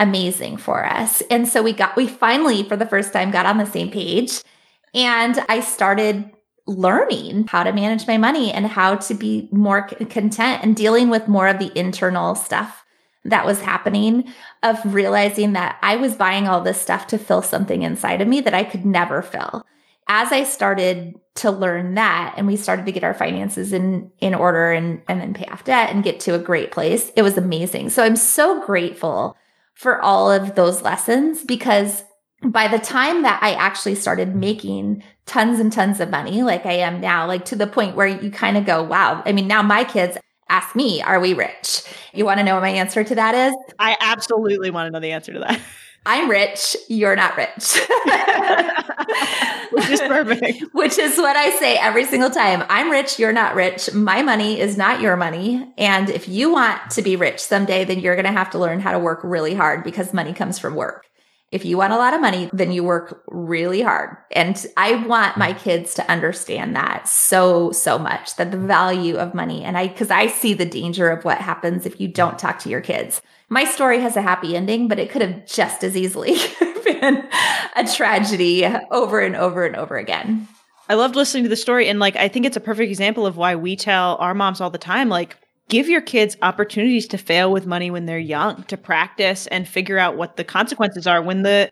[0.00, 1.20] amazing for us.
[1.30, 4.42] And so we got, we finally, for the first time, got on the same page.
[4.94, 6.30] And I started
[6.66, 11.28] learning how to manage my money and how to be more content and dealing with
[11.28, 12.84] more of the internal stuff
[13.24, 14.32] that was happening
[14.62, 18.40] of realizing that I was buying all this stuff to fill something inside of me
[18.40, 19.66] that I could never fill.
[20.08, 24.34] As I started to learn that and we started to get our finances in in
[24.34, 27.36] order and and then pay off debt and get to a great place, it was
[27.36, 27.90] amazing.
[27.90, 29.36] So I'm so grateful
[29.80, 32.04] for all of those lessons because
[32.44, 36.74] by the time that I actually started making tons and tons of money, like I
[36.74, 39.22] am now, like to the point where you kind of go, wow.
[39.24, 40.18] I mean, now my kids
[40.50, 41.82] ask me, are we rich?
[42.12, 43.54] You want to know what my answer to that is?
[43.78, 45.58] I absolutely want to know the answer to that.
[46.06, 47.78] I'm rich, you're not rich.
[49.72, 50.64] Which is perfect.
[50.72, 52.64] Which is what I say every single time.
[52.68, 53.92] I'm rich, you're not rich.
[53.92, 55.72] My money is not your money.
[55.76, 58.80] And if you want to be rich someday, then you're going to have to learn
[58.80, 61.06] how to work really hard because money comes from work.
[61.52, 64.16] If you want a lot of money, then you work really hard.
[64.30, 69.34] And I want my kids to understand that so, so much that the value of
[69.34, 69.64] money.
[69.64, 72.68] And I, cause I see the danger of what happens if you don't talk to
[72.68, 73.20] your kids.
[73.52, 76.36] My story has a happy ending, but it could have just as easily
[76.84, 77.28] been
[77.74, 80.46] a tragedy over and over and over again.
[80.88, 81.88] I loved listening to the story.
[81.88, 84.70] And like, I think it's a perfect example of why we tell our moms all
[84.70, 85.36] the time, like,
[85.68, 89.98] give your kids opportunities to fail with money when they're young, to practice and figure
[89.98, 91.70] out what the consequences are when the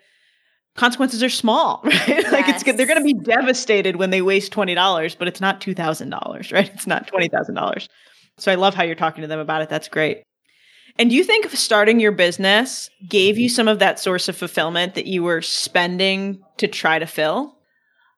[0.77, 2.09] consequences are small, right?
[2.09, 2.33] Yes.
[2.33, 6.53] like it's they're going to be devastated when they waste $20, but it's not $2,000,
[6.53, 6.71] right?
[6.75, 7.89] It's not $20,000.
[8.39, 9.69] So I love how you're talking to them about it.
[9.69, 10.23] That's great.
[10.99, 13.55] And do you think starting your business gave you mm-hmm.
[13.55, 17.55] some of that source of fulfillment that you were spending to try to fill?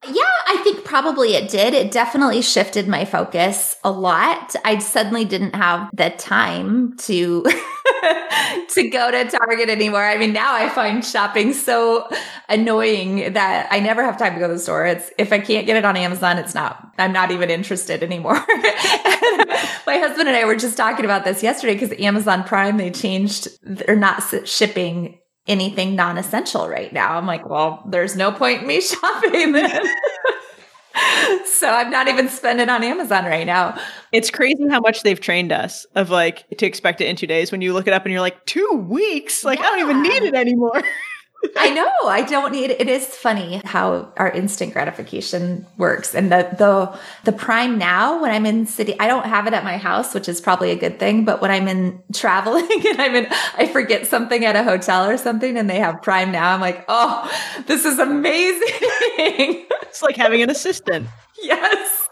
[0.06, 1.74] Yeah, I think probably it did.
[1.74, 4.56] It definitely shifted my focus a lot.
[4.64, 7.44] I suddenly didn't have the time to
[8.70, 10.02] to go to Target anymore.
[10.02, 12.08] I mean, now I find shopping so
[12.48, 14.86] annoying that I never have time to go to the store.
[14.86, 18.36] It's if I can't get it on Amazon, it's not I'm not even interested anymore.
[19.90, 23.48] my husband and I were just talking about this yesterday because Amazon Prime they changed
[23.62, 27.16] they're not shipping anything non-essential right now.
[27.16, 29.82] I'm like, well, there's no point in me shopping then.
[31.44, 33.80] so I'm not even spending on Amazon right now.
[34.12, 37.50] It's crazy how much they've trained us of like to expect it in two days.
[37.50, 39.42] When you look it up and you're like, two weeks?
[39.42, 39.64] Like, yeah.
[39.64, 40.82] I don't even need it anymore.
[41.56, 41.90] I know.
[42.04, 42.88] I don't need it.
[42.88, 46.14] is funny how our instant gratification works.
[46.14, 49.64] And the the the prime now when I'm in city, I don't have it at
[49.64, 51.24] my house, which is probably a good thing.
[51.24, 53.26] But when I'm in traveling and I'm in
[53.56, 56.84] I forget something at a hotel or something and they have prime now, I'm like,
[56.88, 57.30] oh,
[57.66, 58.68] this is amazing.
[59.82, 61.08] it's like having an assistant.
[61.42, 62.08] Yes.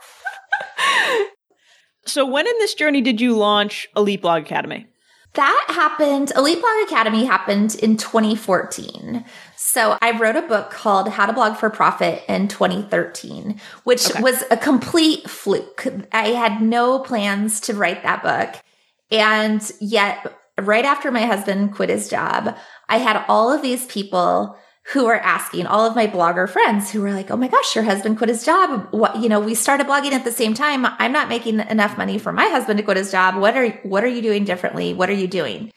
[2.06, 4.86] so when in this journey did you launch Elite Blog Academy?
[5.34, 9.24] That happened, Elite Blog Academy happened in 2014.
[9.56, 14.22] So I wrote a book called How to Blog for Profit in 2013, which okay.
[14.22, 15.86] was a complete fluke.
[16.12, 18.62] I had no plans to write that book.
[19.10, 22.56] And yet, right after my husband quit his job,
[22.88, 24.56] I had all of these people
[24.92, 27.84] who are asking all of my blogger friends who were like, Oh my gosh, your
[27.84, 28.88] husband quit his job.
[28.90, 30.86] What, you know, we started blogging at the same time.
[30.86, 33.36] I'm not making enough money for my husband to quit his job.
[33.36, 34.94] What are, what are you doing differently?
[34.94, 35.72] What are you doing?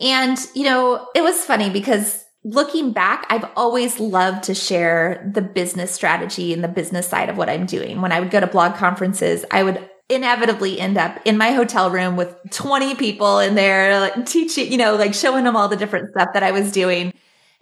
[0.00, 5.42] And, you know, it was funny because looking back, I've always loved to share the
[5.42, 8.00] business strategy and the business side of what I'm doing.
[8.00, 11.90] When I would go to blog conferences, I would inevitably end up in my hotel
[11.90, 15.76] room with 20 people in there, like teaching, you know, like showing them all the
[15.76, 17.12] different stuff that I was doing.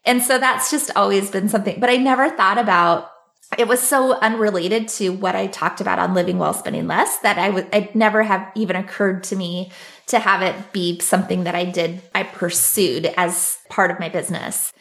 [0.05, 3.11] And so that's just always been something, but I never thought about
[3.59, 7.39] it was so unrelated to what I talked about on living well, spending less that
[7.39, 9.71] I would, it never have even occurred to me
[10.09, 14.73] to have it be something that I did, I pursued as part of my business.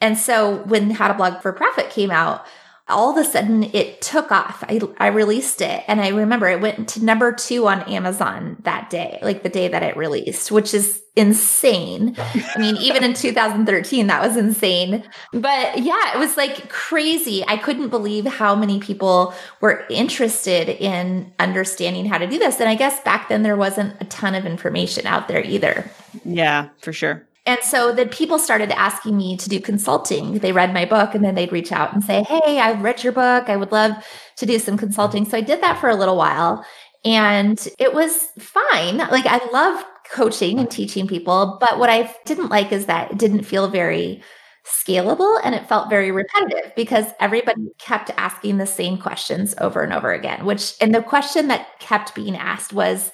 [0.00, 2.46] And so when How to Blog for Profit came out,
[2.90, 4.62] all of a sudden it took off.
[4.68, 8.90] I, I released it and I remember it went to number two on Amazon that
[8.90, 12.14] day, like the day that it released, which is insane.
[12.18, 15.04] I mean, even in 2013, that was insane.
[15.32, 17.44] But yeah, it was like crazy.
[17.46, 22.60] I couldn't believe how many people were interested in understanding how to do this.
[22.60, 25.90] And I guess back then there wasn't a ton of information out there either.
[26.24, 27.26] Yeah, for sure.
[27.46, 30.38] And so then people started asking me to do consulting.
[30.38, 33.12] They read my book and then they'd reach out and say, Hey, I've read your
[33.12, 33.48] book.
[33.48, 33.92] I would love
[34.36, 35.24] to do some consulting.
[35.24, 36.64] So I did that for a little while
[37.04, 38.98] and it was fine.
[38.98, 41.56] Like I love coaching and teaching people.
[41.60, 44.22] But what I didn't like is that it didn't feel very
[44.66, 49.92] scalable and it felt very repetitive because everybody kept asking the same questions over and
[49.92, 53.12] over again, which, and the question that kept being asked was,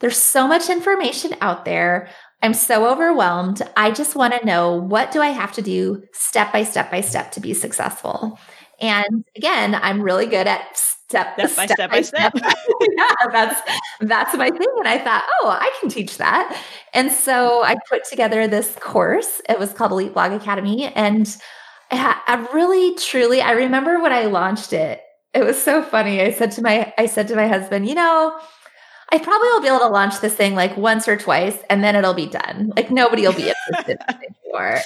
[0.00, 2.08] there's so much information out there.
[2.42, 3.62] I'm so overwhelmed.
[3.76, 7.00] I just want to know what do I have to do step by step by
[7.00, 8.38] step to be successful?
[8.80, 12.36] And again, I'm really good at step, step by step, by step.
[12.36, 12.58] step.
[12.96, 13.60] yeah, that's
[14.00, 14.68] that's my thing.
[14.78, 16.62] And I thought, oh, I can teach that.
[16.94, 19.40] And so I put together this course.
[19.48, 21.36] It was called Elite Blog Academy, and
[21.90, 25.00] I, I really, truly, I remember when I launched it.
[25.34, 26.20] It was so funny.
[26.20, 28.38] I said to my, I said to my husband, you know,
[29.10, 31.96] I probably will be able to launch this thing like once or twice and then
[31.96, 32.72] it'll be done.
[32.76, 34.80] Like nobody will be interested anymore.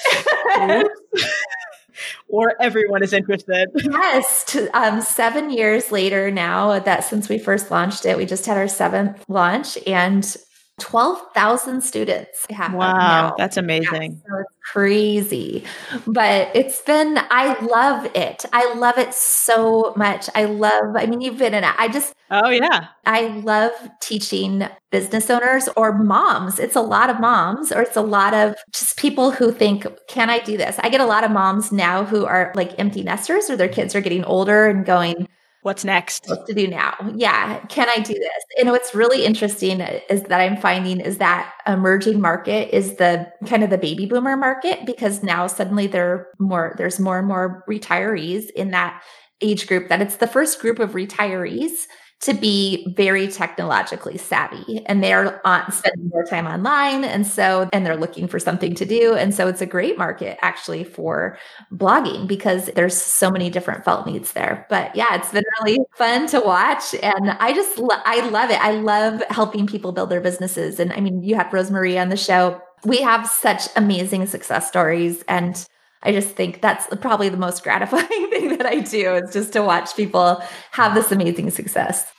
[2.29, 3.69] or everyone is interested.
[3.75, 4.45] Yes.
[4.45, 8.57] To, um, seven years later now that since we first launched it, we just had
[8.57, 10.35] our seventh launch and
[10.83, 14.21] 12,000 students have Wow, that's amazing.
[14.27, 14.43] Yeah, so
[14.73, 15.63] crazy.
[16.05, 18.43] But it's been, I love it.
[18.51, 20.29] I love it so much.
[20.35, 21.73] I love, I mean, you've been in it.
[21.77, 22.87] I just, oh, yeah.
[23.05, 26.59] I love teaching business owners or moms.
[26.59, 30.29] It's a lot of moms, or it's a lot of just people who think, can
[30.29, 30.77] I do this?
[30.79, 33.95] I get a lot of moms now who are like empty nesters or their kids
[33.95, 35.29] are getting older and going,
[35.63, 36.25] What's next?
[36.27, 36.93] What to do now?
[37.15, 37.59] Yeah.
[37.67, 38.43] Can I do this?
[38.59, 43.63] And what's really interesting is that I'm finding is that emerging market is the kind
[43.63, 48.49] of the baby boomer market because now suddenly there more, there's more and more retirees
[48.55, 49.01] in that
[49.41, 51.87] age group that it's the first group of retirees
[52.23, 57.85] to be very technologically savvy and they're on spending more time online and so and
[57.85, 59.13] they're looking for something to do.
[59.13, 61.37] And so it's a great market actually for
[61.73, 64.65] blogging because there's so many different felt needs there.
[64.69, 68.61] But yeah it's been really fun to watch and i just lo- i love it.
[68.63, 70.79] I love helping people build their businesses.
[70.79, 72.61] And i mean you have rosemarie on the show.
[72.85, 75.65] We have such amazing success stories and
[76.03, 79.61] I just think that's probably the most gratifying thing that I do is just to
[79.61, 82.11] watch people have this amazing success.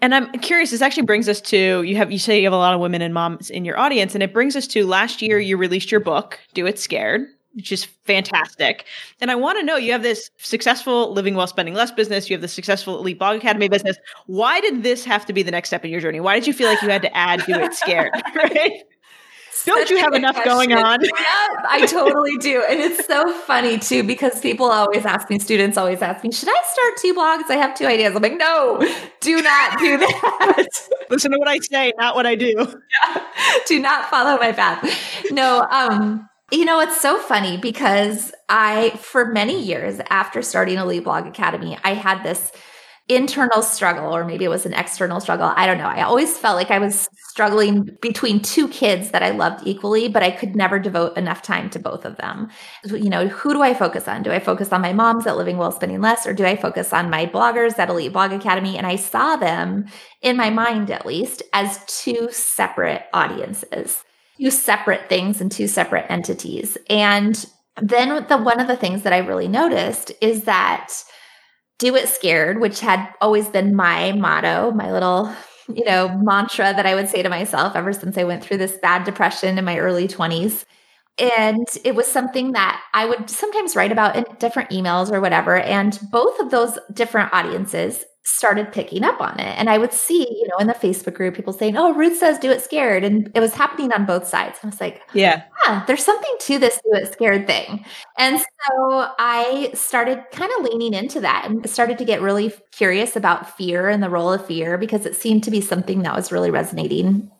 [0.00, 2.56] And I'm curious, this actually brings us to you have you say you have a
[2.56, 5.38] lot of women and moms in your audience, and it brings us to last year
[5.38, 7.22] you released your book, Do It Scared,
[7.54, 8.84] which is fantastic.
[9.20, 12.34] And I want to know you have this successful Living Well Spending Less business, you
[12.34, 13.96] have the successful Elite Blog Academy business.
[14.26, 16.20] Why did this have to be the next step in your journey?
[16.20, 18.12] Why did you feel like you had to add Do It Scared?
[18.34, 18.82] right?
[19.64, 20.52] Don't you have enough question.
[20.52, 21.00] going on?
[21.04, 22.64] yeah, I totally do.
[22.68, 26.48] And it's so funny too, because people always ask me, students always ask me, should
[26.48, 27.50] I start two blogs?
[27.50, 28.14] I have two ideas.
[28.14, 28.78] I'm like, no,
[29.20, 30.66] do not do that.
[31.10, 32.54] Listen to what I say, not what I do.
[32.56, 33.22] Yeah.
[33.66, 34.84] Do not follow my path.
[35.30, 41.04] No, um, you know, it's so funny because I, for many years after starting Elite
[41.04, 42.52] Blog Academy, I had this
[43.08, 45.52] internal struggle, or maybe it was an external struggle.
[45.56, 45.86] I don't know.
[45.86, 50.22] I always felt like I was struggling between two kids that I loved equally, but
[50.22, 52.48] I could never devote enough time to both of them.
[52.84, 54.22] You know, who do I focus on?
[54.22, 56.94] Do I focus on my moms at Living Well Spending Less, or do I focus
[56.94, 58.78] on my bloggers at Elite Blog Academy?
[58.78, 59.84] And I saw them,
[60.22, 64.02] in my mind at least, as two separate audiences,
[64.40, 66.78] two separate things and two separate entities.
[66.88, 67.44] And
[67.82, 70.92] then the one of the things that I really noticed is that
[71.78, 75.32] do it scared, which had always been my motto, my little,
[75.68, 78.78] you know, mantra that I would say to myself ever since I went through this
[78.78, 80.64] bad depression in my early 20s.
[81.18, 85.56] And it was something that I would sometimes write about in different emails or whatever.
[85.56, 89.58] And both of those different audiences started picking up on it.
[89.58, 90.34] And I would see, mm-hmm.
[90.34, 93.04] you know, in the Facebook group, people saying, Oh, Ruth says do it scared.
[93.04, 94.58] And it was happening on both sides.
[94.62, 97.84] I was like, Yeah, yeah there's something to this do it scared thing.
[98.18, 103.14] And so I started kind of leaning into that and started to get really curious
[103.14, 106.32] about fear and the role of fear because it seemed to be something that was
[106.32, 107.30] really resonating.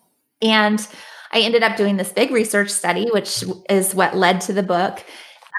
[0.43, 0.87] And
[1.33, 5.05] I ended up doing this big research study, which is what led to the book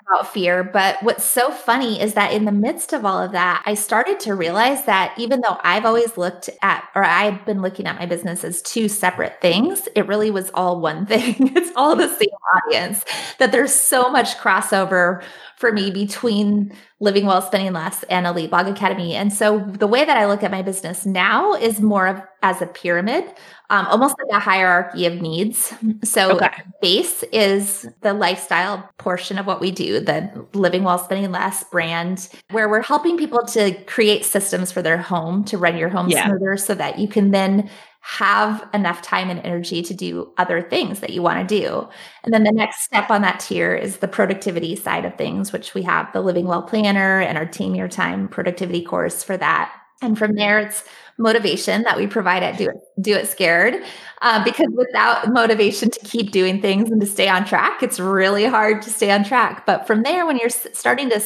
[0.08, 0.64] about fear.
[0.64, 4.20] But what's so funny is that in the midst of all of that, I started
[4.22, 8.06] to realize that even though I've always looked at, or I've been looking at my
[8.06, 11.56] business as two separate things, it really was all one thing.
[11.56, 12.30] it's all the same
[12.68, 13.04] audience,
[13.40, 15.24] that there's so much crossover
[15.66, 19.16] for me between Living Well, Spending Less, and Elite Blog Academy.
[19.16, 22.62] And so the way that I look at my business now is more of as
[22.62, 23.24] a pyramid,
[23.72, 25.74] um, almost like a hierarchy of needs.
[26.04, 26.62] So okay.
[26.84, 32.30] base is the lifestyle portion of what we do, the Living Well, Spending Less brand,
[32.52, 36.28] where we're helping people to create systems for their home to run your home yeah.
[36.28, 37.72] smoother so that you can then
[38.08, 41.90] have enough time and energy to do other things that you want to do.
[42.24, 45.74] And then the next step on that tier is the productivity side of things, which
[45.74, 49.74] we have the Living Well Planner and our Tame Your Time productivity course for that.
[50.04, 50.84] And from there, it's
[51.18, 53.84] motivation that we provide at Do It, Do It Scared.
[54.22, 58.46] Uh, because without motivation to keep doing things and to stay on track, it's really
[58.46, 59.66] hard to stay on track.
[59.66, 61.20] But from there, when you're starting to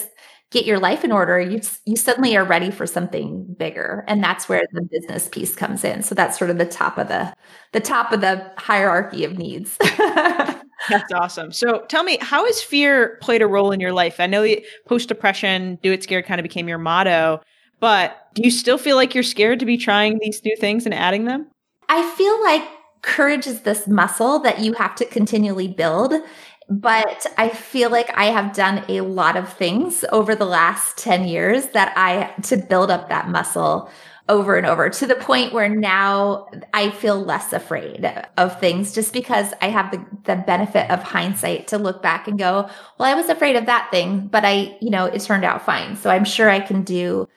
[0.51, 4.49] get your life in order, you you suddenly are ready for something bigger, and that's
[4.49, 6.03] where the business piece comes in.
[6.03, 7.33] So that's sort of the top of the
[7.71, 9.77] the top of the hierarchy of needs.
[9.97, 11.51] that's awesome.
[11.51, 14.19] So tell me, how has fear played a role in your life?
[14.19, 14.47] I know
[14.87, 17.41] post depression, do it scared kind of became your motto,
[17.79, 20.93] but do you still feel like you're scared to be trying these new things and
[20.93, 21.47] adding them?
[21.87, 22.63] I feel like
[23.01, 26.13] courage is this muscle that you have to continually build
[26.69, 31.27] but I feel like I have done a lot of things over the last 10
[31.27, 33.89] years that I to build up that muscle
[34.27, 38.05] over and over to the point where now I feel less afraid
[38.37, 42.37] of things just because I have the, the benefit of hindsight to look back and
[42.37, 45.65] go, well, I was afraid of that thing, but I, you know, it turned out
[45.65, 45.95] fine.
[45.95, 47.27] So I'm sure I can do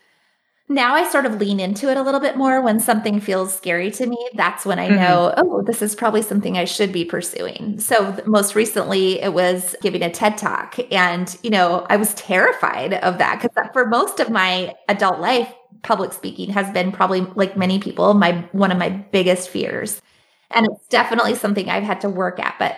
[0.75, 3.91] now I sort of lean into it a little bit more when something feels scary
[3.93, 4.19] to me.
[4.35, 4.97] That's when I mm-hmm.
[4.97, 7.79] know, oh, this is probably something I should be pursuing.
[7.81, 10.79] So most recently it was giving a TED talk.
[10.93, 15.53] And, you know, I was terrified of that because for most of my adult life,
[15.83, 20.01] public speaking has been probably like many people, my one of my biggest fears.
[20.51, 22.57] And it's definitely something I've had to work at.
[22.59, 22.77] But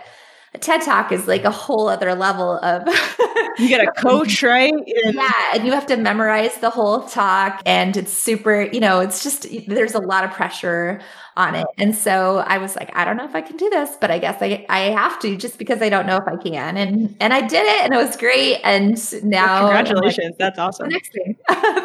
[0.55, 2.83] a TED Talk is like a whole other level of.
[3.59, 4.73] you get a coach, right?
[4.73, 8.63] And- yeah, and you have to memorize the whole talk, and it's super.
[8.63, 11.01] You know, it's just there's a lot of pressure
[11.37, 13.97] on it, and so I was like, I don't know if I can do this,
[14.01, 16.77] but I guess I I have to just because I don't know if I can,
[16.77, 20.89] and and I did it, and it was great, and now congratulations, like, that's awesome.
[20.89, 21.37] Next thing,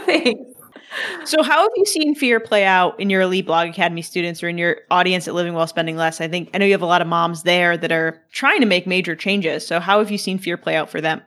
[0.05, 0.58] thanks.
[1.25, 4.49] So, how have you seen fear play out in your Elite Blog Academy students or
[4.49, 6.21] in your audience at Living Well Spending Less?
[6.21, 8.65] I think I know you have a lot of moms there that are trying to
[8.65, 9.65] make major changes.
[9.65, 11.21] So, how have you seen fear play out for them?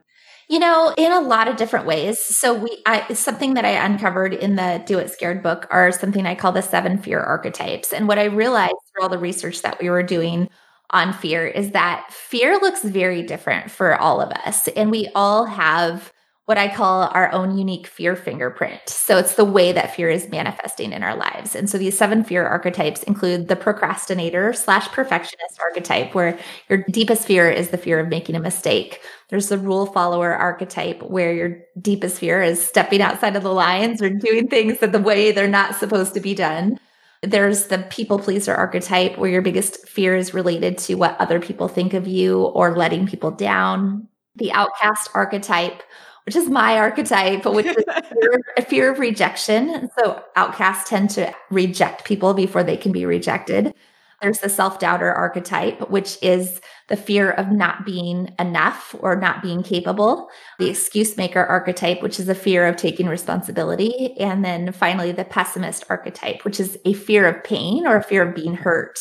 [0.48, 2.20] You know, in a lot of different ways.
[2.20, 6.26] So we, I, something that I uncovered in the Do It Scared book are something
[6.26, 7.92] I call the seven fear archetypes.
[7.92, 10.50] And what I realized through all the research that we were doing
[10.90, 14.68] on fear is that fear looks very different for all of us.
[14.68, 16.11] And we all have
[16.46, 18.80] what I call our own unique fear fingerprint.
[18.88, 21.54] So it's the way that fear is manifesting in our lives.
[21.54, 26.36] And so these seven fear archetypes include the procrastinator slash perfectionist archetype, where
[26.68, 29.00] your deepest fear is the fear of making a mistake.
[29.28, 34.02] There's the rule follower archetype, where your deepest fear is stepping outside of the lines
[34.02, 36.78] or doing things that the way they're not supposed to be done.
[37.22, 41.68] There's the people pleaser archetype, where your biggest fear is related to what other people
[41.68, 44.08] think of you or letting people down.
[44.34, 45.84] The outcast archetype,
[46.26, 49.88] which is my archetype, which is fear, a fear of rejection.
[49.98, 53.74] So outcasts tend to reject people before they can be rejected.
[54.22, 59.42] There's the self doubter archetype, which is the fear of not being enough or not
[59.42, 60.28] being capable.
[60.60, 64.14] The excuse maker archetype, which is a fear of taking responsibility.
[64.20, 68.22] And then finally, the pessimist archetype, which is a fear of pain or a fear
[68.22, 69.00] of being hurt.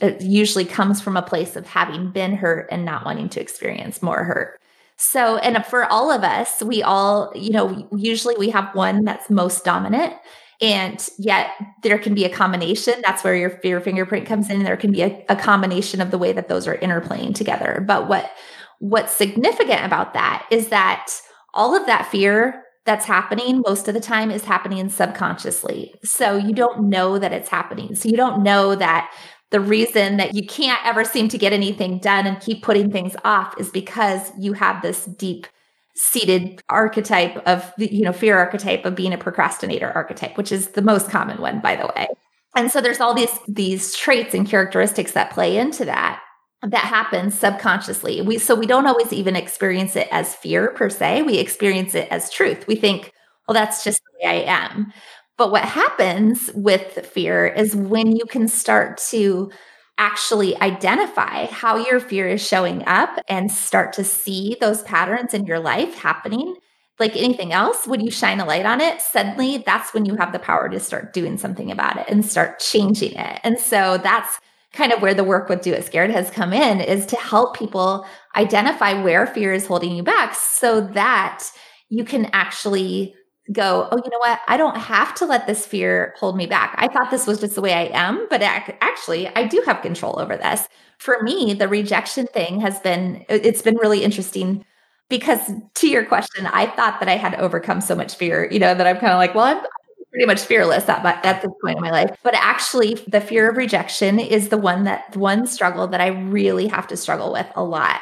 [0.00, 4.02] It usually comes from a place of having been hurt and not wanting to experience
[4.02, 4.58] more hurt.
[4.96, 9.28] So, and for all of us, we all, you know, usually we have one that's
[9.28, 10.14] most dominant.
[10.60, 11.50] And yet
[11.82, 12.94] there can be a combination.
[13.02, 14.62] That's where your fear fingerprint comes in.
[14.62, 17.84] There can be a, a combination of the way that those are interplaying together.
[17.86, 18.30] But what
[18.78, 21.10] what's significant about that is that
[21.54, 25.94] all of that fear that's happening most of the time is happening subconsciously.
[26.04, 27.94] So you don't know that it's happening.
[27.94, 29.10] So you don't know that
[29.54, 33.14] the reason that you can't ever seem to get anything done and keep putting things
[33.24, 35.46] off is because you have this deep
[35.94, 40.70] seated archetype of the you know fear archetype of being a procrastinator archetype which is
[40.70, 42.08] the most common one by the way.
[42.56, 46.20] And so there's all these these traits and characteristics that play into that
[46.62, 48.22] that happens subconsciously.
[48.22, 51.22] We so we don't always even experience it as fear per se.
[51.22, 52.66] We experience it as truth.
[52.66, 53.12] We think
[53.46, 54.92] well that's just the way i am
[55.36, 59.50] but what happens with fear is when you can start to
[59.98, 65.46] actually identify how your fear is showing up and start to see those patterns in
[65.46, 66.56] your life happening,
[66.98, 70.32] like anything else, when you shine a light on it, suddenly that's when you have
[70.32, 73.40] the power to start doing something about it and start changing it.
[73.42, 74.38] And so that's
[74.72, 77.56] kind of where the work with Do It Scared has come in is to help
[77.56, 81.44] people identify where fear is holding you back so that
[81.88, 83.14] you can actually
[83.52, 84.40] go, oh, you know what?
[84.48, 86.74] I don't have to let this fear hold me back.
[86.78, 90.18] I thought this was just the way I am, but actually, I do have control
[90.18, 90.66] over this.
[90.98, 94.64] For me, the rejection thing has been, it's been really interesting
[95.10, 95.40] because
[95.74, 98.86] to your question, I thought that I had overcome so much fear, you know, that
[98.86, 99.62] I'm kind of like, well, I'm
[100.10, 102.16] pretty much fearless at, at this point in my life.
[102.22, 106.66] But actually, the fear of rejection is the one that one struggle that I really
[106.68, 108.00] have to struggle with a lot.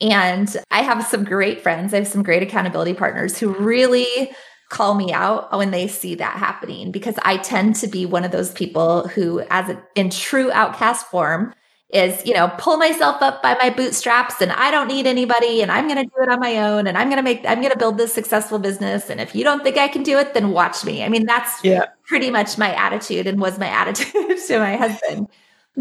[0.00, 4.30] And I have some great friends, I have some great accountability partners who really
[4.68, 8.32] call me out when they see that happening because I tend to be one of
[8.32, 11.54] those people who, as a, in true outcast form,
[11.90, 15.72] is, you know, pull myself up by my bootstraps and I don't need anybody and
[15.72, 17.72] I'm going to do it on my own and I'm going to make, I'm going
[17.72, 19.08] to build this successful business.
[19.08, 21.02] And if you don't think I can do it, then watch me.
[21.02, 21.86] I mean, that's yeah.
[22.06, 25.28] pretty much my attitude and was my attitude to my husband.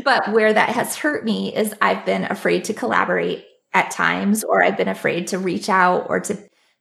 [0.03, 4.63] But where that has hurt me is I've been afraid to collaborate at times, or
[4.63, 6.38] I've been afraid to reach out or to,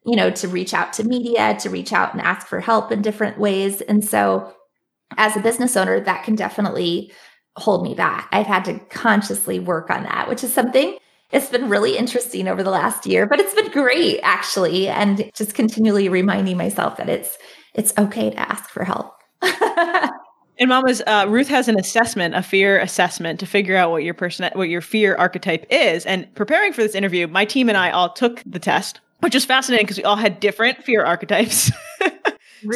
[0.07, 3.02] you know, to reach out to media, to reach out and ask for help in
[3.02, 3.80] different ways.
[3.82, 4.52] And so
[5.16, 7.12] as a business owner, that can definitely
[7.57, 8.28] hold me back.
[8.32, 10.96] I've had to consciously work on that, which is something
[11.32, 14.86] it's been really interesting over the last year, but it's been great actually.
[14.86, 17.36] And just continually reminding myself that it's
[17.74, 19.12] it's okay to ask for help.
[20.59, 24.14] And Mama's uh, Ruth has an assessment, a fear assessment, to figure out what your
[24.14, 26.07] person, what your fear archetype is.
[26.07, 29.44] And preparing for this interview, my team and I all took the test, which is
[29.44, 31.72] fascinating because we all had different fear archetypes.
[32.00, 32.12] Really?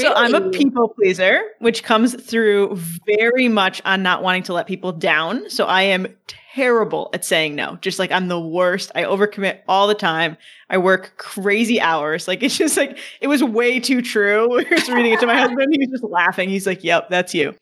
[0.02, 2.76] So I'm a people pleaser, which comes through
[3.06, 5.48] very much on not wanting to let people down.
[5.48, 6.06] So I am
[6.54, 7.78] terrible at saying no.
[7.80, 8.92] Just like I'm the worst.
[8.94, 10.36] I overcommit all the time.
[10.68, 12.28] I work crazy hours.
[12.28, 14.48] Like it's just like it was way too true.
[14.50, 15.72] We were just reading it to my husband.
[15.72, 16.50] He was just laughing.
[16.50, 17.54] He's like, "Yep, that's you."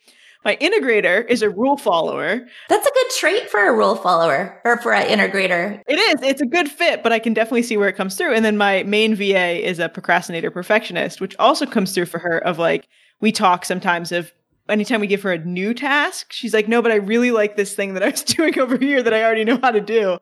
[0.49, 2.41] My integrator is a rule follower.
[2.71, 5.83] That's a good trait for a rule follower or for an integrator.
[5.87, 6.23] It is.
[6.23, 8.33] It's a good fit, but I can definitely see where it comes through.
[8.33, 12.39] And then my main VA is a procrastinator perfectionist, which also comes through for her
[12.39, 12.89] of like,
[13.21, 14.33] we talk sometimes of
[14.71, 17.75] anytime we give her a new task, she's like, no, but I really like this
[17.75, 20.17] thing that I was doing over here that I already know how to do.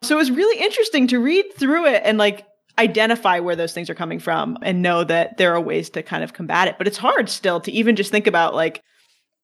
[0.00, 2.46] So it was really interesting to read through it and like
[2.78, 6.22] identify where those things are coming from and know that there are ways to kind
[6.22, 6.78] of combat it.
[6.78, 8.80] But it's hard still to even just think about like,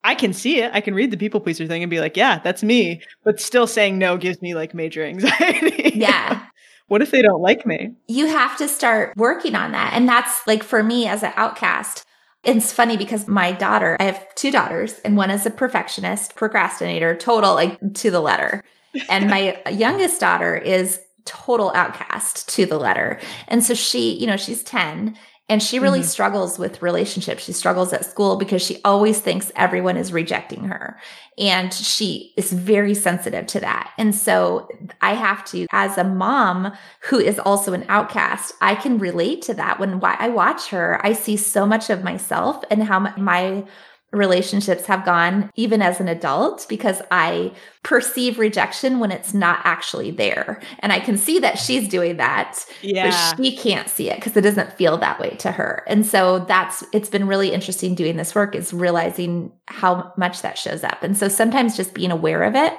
[0.04, 0.70] I can see it.
[0.72, 3.02] I can read the people pleaser thing and be like, yeah, that's me.
[3.24, 5.92] But still saying no gives me like major anxiety.
[5.94, 6.44] Yeah.
[6.88, 7.94] what if they don't like me?
[8.06, 9.92] You have to start working on that.
[9.94, 12.04] And that's like for me as an outcast.
[12.44, 17.16] It's funny because my daughter, I have two daughters, and one is a perfectionist, procrastinator,
[17.16, 18.62] total like to the letter.
[19.08, 23.18] And my youngest daughter is total outcast to the letter.
[23.48, 25.16] And so she, you know, she's 10
[25.48, 26.08] and she really mm-hmm.
[26.08, 27.42] struggles with relationships.
[27.42, 30.98] She struggles at school because she always thinks everyone is rejecting her.
[31.38, 33.92] And she is very sensitive to that.
[33.96, 34.68] And so
[35.00, 36.72] I have to, as a mom
[37.04, 39.80] who is also an outcast, I can relate to that.
[39.80, 43.64] When I watch her, I see so much of myself and how my
[44.12, 47.52] relationships have gone even as an adult because I
[47.82, 50.62] perceive rejection when it's not actually there.
[50.78, 53.10] And I can see that she's doing that, yeah.
[53.10, 55.84] but she can't see it because it doesn't feel that way to her.
[55.86, 60.56] And so that's it's been really interesting doing this work is realizing how much that
[60.56, 61.02] shows up.
[61.02, 62.72] And so sometimes just being aware of it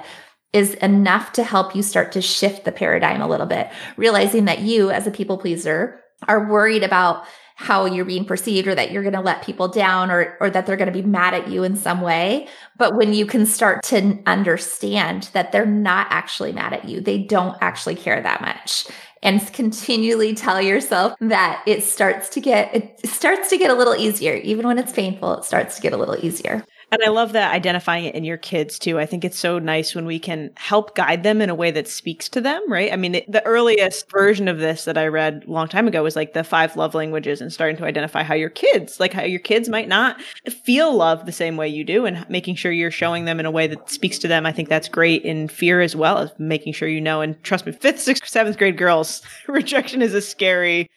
[0.52, 4.60] is enough to help you start to shift the paradigm a little bit, realizing that
[4.60, 7.24] you as a people pleaser are worried about
[7.60, 10.64] how you're being perceived or that you're going to let people down or or that
[10.64, 12.48] they're going to be mad at you in some way.
[12.78, 17.18] But when you can start to understand that they're not actually mad at you they
[17.18, 18.86] don't actually care that much.
[19.22, 23.94] And continually tell yourself that it starts to get it starts to get a little
[23.94, 24.36] easier.
[24.36, 27.54] Even when it's painful it starts to get a little easier and I love that
[27.54, 28.98] identifying it in your kids too.
[28.98, 31.86] I think it's so nice when we can help guide them in a way that
[31.86, 32.92] speaks to them, right?
[32.92, 36.02] I mean, the, the earliest version of this that I read a long time ago
[36.02, 39.22] was like the five love languages and starting to identify how your kids, like how
[39.22, 40.20] your kids might not
[40.64, 43.50] feel love the same way you do and making sure you're showing them in a
[43.50, 44.44] way that speaks to them.
[44.44, 47.20] I think that's great in fear as well as making sure you know.
[47.20, 50.88] And trust me, fifth, sixth, seventh grade girls, rejection is a scary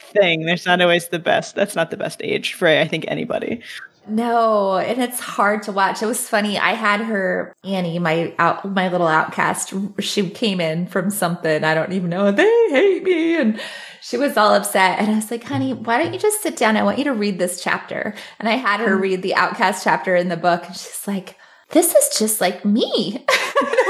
[0.00, 0.44] thing.
[0.46, 1.54] There's not always the best.
[1.54, 3.62] That's not the best age for, I think, anybody.
[4.10, 6.02] No, and it's hard to watch.
[6.02, 6.58] It was funny.
[6.58, 9.72] I had her Annie, my out, my little outcast.
[10.00, 12.32] She came in from something I don't even know.
[12.32, 13.60] They hate me, and
[14.00, 14.98] she was all upset.
[14.98, 16.76] And I was like, "Honey, why don't you just sit down?
[16.76, 19.00] I want you to read this chapter." And I had her mm.
[19.00, 21.36] read the outcast chapter in the book, and she's like,
[21.70, 23.24] "This is just like me."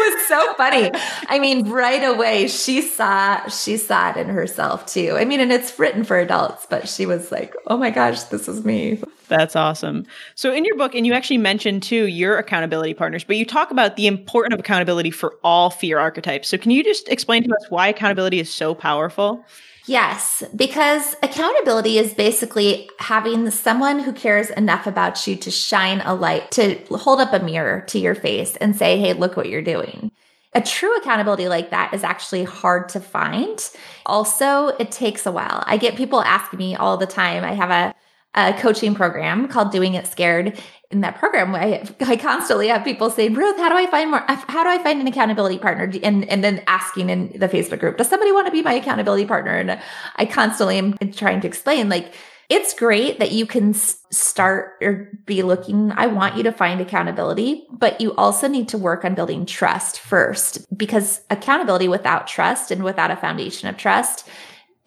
[0.00, 0.90] it was so funny.
[1.28, 5.16] I mean, right away she saw she saw it in herself too.
[5.16, 8.48] I mean, and it's written for adults, but she was like, "Oh my gosh, this
[8.48, 10.06] is me." That's awesome.
[10.34, 13.70] So in your book, and you actually mentioned too your accountability partners, but you talk
[13.70, 16.48] about the importance of accountability for all fear archetypes.
[16.48, 19.44] So can you just explain to us why accountability is so powerful?
[19.86, 26.14] Yes, because accountability is basically having someone who cares enough about you to shine a
[26.14, 29.62] light, to hold up a mirror to your face and say, Hey, look what you're
[29.62, 30.10] doing.
[30.52, 33.70] A true accountability like that is actually hard to find.
[34.04, 35.62] Also, it takes a while.
[35.66, 37.44] I get people asking me all the time.
[37.44, 37.94] I have a
[38.34, 40.58] a coaching program called Doing It Scared.
[40.90, 44.24] In that program, I, I constantly have people saying, Ruth, how do I find more?
[44.26, 45.88] How do I find an accountability partner?
[46.02, 49.24] And, and then asking in the Facebook group, does somebody want to be my accountability
[49.24, 49.52] partner?
[49.52, 49.80] And
[50.16, 52.12] I constantly am trying to explain, like,
[52.48, 55.92] it's great that you can start or be looking.
[55.92, 60.00] I want you to find accountability, but you also need to work on building trust
[60.00, 64.28] first because accountability without trust and without a foundation of trust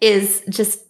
[0.02, 0.80] is just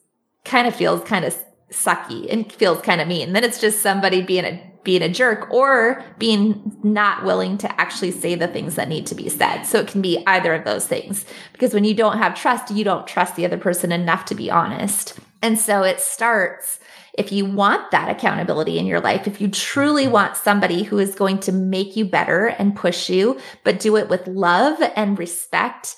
[0.45, 1.39] kind of feels kind of
[1.71, 3.33] sucky and feels kind of mean.
[3.33, 8.11] Then it's just somebody being a being a jerk or being not willing to actually
[8.11, 9.63] say the things that need to be said.
[9.63, 11.25] So it can be either of those things.
[11.53, 14.51] Because when you don't have trust, you don't trust the other person enough to be
[14.51, 15.19] honest.
[15.43, 16.81] And so it starts
[17.17, 21.15] if you want that accountability in your life, if you truly want somebody who is
[21.15, 25.95] going to make you better and push you, but do it with love and respect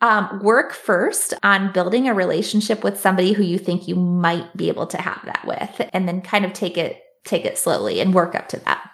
[0.00, 4.68] um, work first on building a relationship with somebody who you think you might be
[4.68, 8.14] able to have that with, and then kind of take it take it slowly and
[8.14, 8.90] work up to that.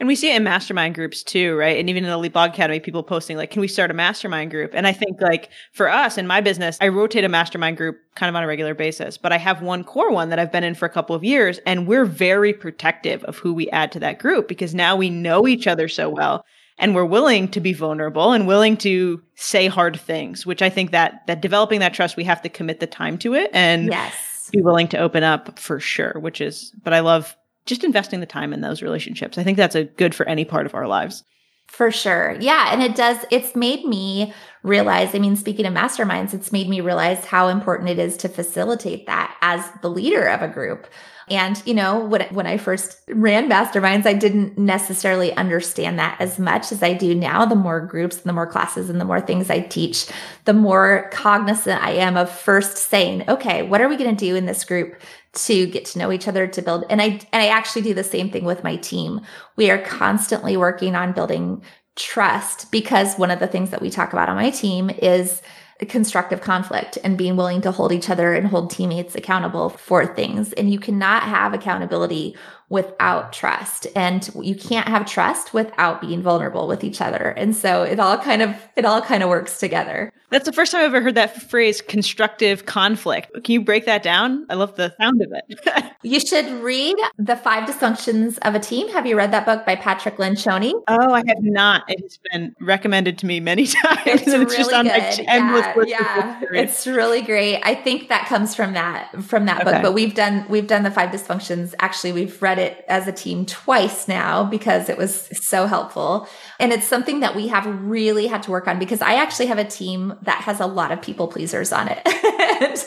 [0.00, 1.78] And we see it in mastermind groups too, right?
[1.78, 4.72] And even in the Blog Academy, people posting like, "Can we start a mastermind group?"
[4.74, 8.28] And I think like for us in my business, I rotate a mastermind group kind
[8.28, 10.74] of on a regular basis, but I have one core one that I've been in
[10.74, 14.18] for a couple of years, and we're very protective of who we add to that
[14.18, 16.44] group because now we know each other so well
[16.78, 20.90] and we're willing to be vulnerable and willing to say hard things which i think
[20.90, 24.50] that that developing that trust we have to commit the time to it and yes.
[24.52, 27.36] be willing to open up for sure which is but i love
[27.66, 30.66] just investing the time in those relationships i think that's a good for any part
[30.66, 31.24] of our lives
[31.66, 32.36] for sure.
[32.40, 32.72] Yeah.
[32.72, 36.80] And it does, it's made me realize, I mean, speaking of masterminds, it's made me
[36.80, 40.86] realize how important it is to facilitate that as the leader of a group.
[41.28, 46.38] And, you know, when, when I first ran masterminds, I didn't necessarily understand that as
[46.38, 47.46] much as I do now.
[47.46, 50.06] The more groups, and the more classes, and the more things I teach,
[50.44, 54.36] the more cognizant I am of first saying, okay, what are we going to do
[54.36, 54.96] in this group
[55.34, 56.84] to get to know each other, to build?
[56.90, 59.20] And I, and I actually do the same thing with my team.
[59.56, 61.62] We are constantly working on building
[61.96, 65.42] trust because one of the things that we talk about on my team is
[65.88, 70.52] constructive conflict and being willing to hold each other and hold teammates accountable for things.
[70.54, 72.36] And you cannot have accountability
[72.68, 77.34] without trust and you can't have trust without being vulnerable with each other.
[77.36, 80.12] And so it all kind of, it all kind of works together.
[80.30, 83.30] That's the first time I've ever heard that phrase, constructive conflict.
[83.44, 84.46] Can you break that down?
[84.50, 85.94] I love the sound of it.
[86.02, 88.88] you should read The Five Dysfunctions of a Team.
[88.88, 90.72] Have you read that book by Patrick Lencioni?
[90.88, 91.84] Oh, I have not.
[91.88, 94.00] It has been recommended to me many times.
[94.06, 94.92] It's, it's really just on good.
[94.92, 96.40] my endless yeah, list yeah.
[96.52, 97.60] It's really great.
[97.62, 99.70] I think that comes from that from that okay.
[99.70, 99.82] book.
[99.82, 101.74] But we've done we've done the five dysfunctions.
[101.78, 106.28] Actually, we've read it as a team twice now because it was so helpful.
[106.58, 109.58] And it's something that we have really had to work on because I actually have
[109.58, 112.78] a team that has a lot of people pleasers on it.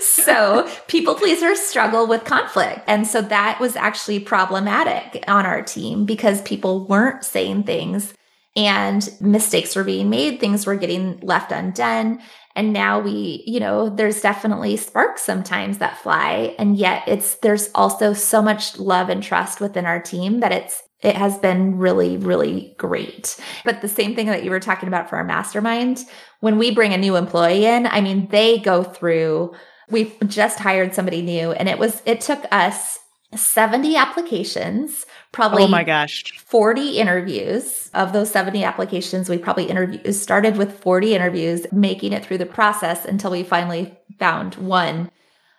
[0.02, 2.80] so people pleasers struggle with conflict.
[2.86, 8.14] And so that was actually problematic on our team because people weren't saying things
[8.56, 10.40] and mistakes were being made.
[10.40, 12.20] Things were getting left undone.
[12.60, 16.54] And now we, you know, there's definitely sparks sometimes that fly.
[16.58, 20.82] And yet it's, there's also so much love and trust within our team that it's,
[21.00, 23.40] it has been really, really great.
[23.64, 26.04] But the same thing that you were talking about for our mastermind,
[26.40, 29.54] when we bring a new employee in, I mean, they go through,
[29.88, 32.98] we've just hired somebody new and it was, it took us
[33.34, 37.90] 70 applications, probably oh my gosh, 40 interviews.
[37.92, 42.46] Of those 70 applications, we probably interviewed started with 40 interviews, making it through the
[42.46, 45.10] process until we finally found one.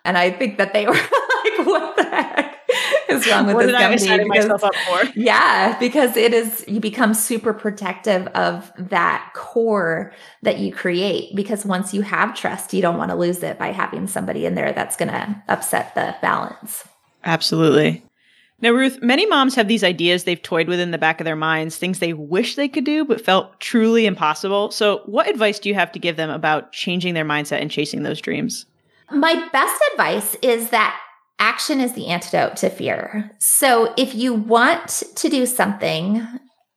[0.04, 2.52] And I think that they were like, what the heck?
[3.12, 4.24] is wrong with what this company.
[4.24, 5.12] Because, myself up for?
[5.14, 10.12] Yeah, because it is you become super protective of that core
[10.42, 13.72] that you create because once you have trust, you don't want to lose it by
[13.72, 16.84] having somebody in there that's going to upset the balance.
[17.24, 18.04] Absolutely.
[18.62, 21.36] Now, Ruth, many moms have these ideas they've toyed with in the back of their
[21.36, 24.70] minds, things they wish they could do, but felt truly impossible.
[24.70, 28.04] So, what advice do you have to give them about changing their mindset and chasing
[28.04, 28.64] those dreams?
[29.10, 30.98] My best advice is that
[31.42, 33.30] action is the antidote to fear.
[33.40, 36.26] So if you want to do something,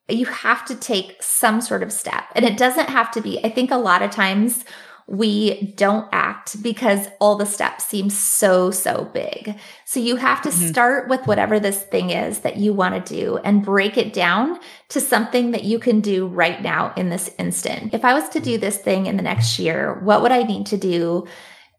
[0.10, 2.26] you have to take some sort of step.
[2.36, 4.66] And it doesn't have to be, I think a lot of times
[5.08, 9.56] we don't act because all the steps seem so, so big.
[9.86, 10.68] So you have to mm-hmm.
[10.68, 14.60] start with whatever this thing is that you want to do and break it down
[14.90, 17.94] to something that you can do right now in this instant.
[17.94, 20.66] If I was to do this thing in the next year, what would I need
[20.68, 21.28] to do?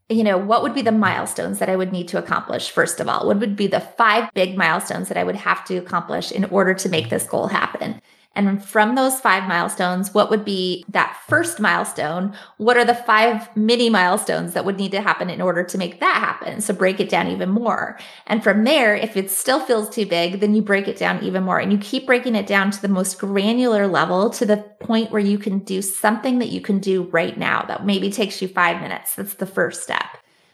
[0.09, 3.09] you know, what would be the milestones that I would need to accomplish, first of
[3.09, 3.27] all?
[3.27, 6.73] What would be the five big milestones that I would have to accomplish in order
[6.75, 8.01] to make this goal happen?
[8.37, 12.35] And from those five milestones, what would be that first milestone?
[12.57, 15.99] What are the five mini milestones that would need to happen in order to make
[15.99, 16.61] that happen?
[16.61, 17.97] So break it down even more.
[18.27, 21.43] And from there, if it still feels too big, then you break it down even
[21.43, 25.11] more and you keep breaking it down to the most granular level to the point
[25.11, 28.47] where you can do something that you can do right now that maybe takes you
[28.47, 29.15] five minutes.
[29.15, 30.05] That's the first step.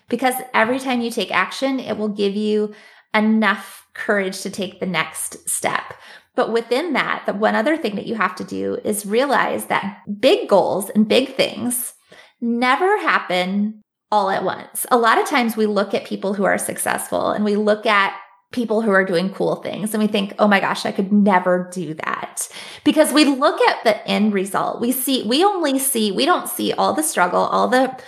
[0.08, 2.74] Because every time you take action, it will give you
[3.14, 5.94] enough courage to take the next step.
[6.36, 10.02] But within that, the one other thing that you have to do is realize that
[10.20, 11.94] big goals and big things
[12.42, 13.82] never happen
[14.12, 14.86] all at once.
[14.92, 18.16] A lot of times we look at people who are successful and we look at
[18.52, 21.70] people who are doing cool things and we think, oh my gosh, I could never
[21.74, 22.48] do that.
[22.84, 24.80] Because we look at the end result.
[24.80, 28.00] We see, we only see, we don't see all the struggle, all the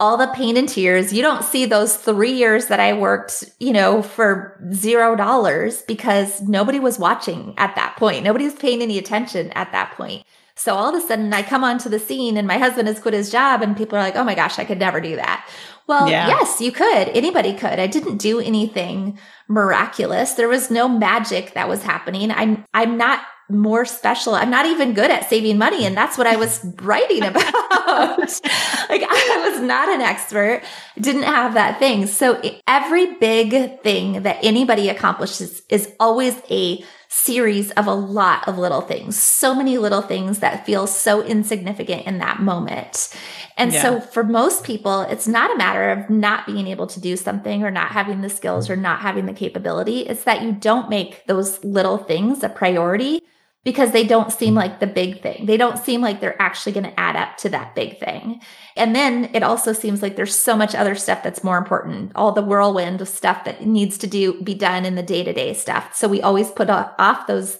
[0.00, 1.12] all the pain and tears.
[1.12, 6.42] You don't see those three years that I worked, you know, for zero dollars because
[6.42, 8.24] nobody was watching at that point.
[8.24, 10.24] Nobody was paying any attention at that point.
[10.56, 13.14] So all of a sudden I come onto the scene and my husband has quit
[13.14, 15.48] his job and people are like, oh my gosh, I could never do that.
[15.86, 16.28] Well, yeah.
[16.28, 17.08] yes, you could.
[17.08, 17.78] Anybody could.
[17.78, 19.18] I didn't do anything
[19.48, 20.32] miraculous.
[20.32, 22.30] There was no magic that was happening.
[22.30, 24.34] I'm, I'm not more special.
[24.34, 25.84] I'm not even good at saving money.
[25.84, 27.44] And that's what I was writing about.
[27.44, 30.62] like I was not an expert,
[30.98, 32.06] didn't have that thing.
[32.06, 38.58] So every big thing that anybody accomplishes is always a series of a lot of
[38.58, 43.14] little things, so many little things that feel so insignificant in that moment.
[43.56, 43.82] And yeah.
[43.82, 47.62] so for most people, it's not a matter of not being able to do something
[47.62, 50.00] or not having the skills or not having the capability.
[50.00, 53.22] It's that you don't make those little things a priority
[53.64, 55.46] because they don't seem like the big thing.
[55.46, 58.40] They don't seem like they're actually going to add up to that big thing.
[58.76, 62.12] And then it also seems like there's so much other stuff that's more important.
[62.14, 65.94] All the whirlwind of stuff that needs to do be done in the day-to-day stuff.
[65.94, 67.58] So we always put off those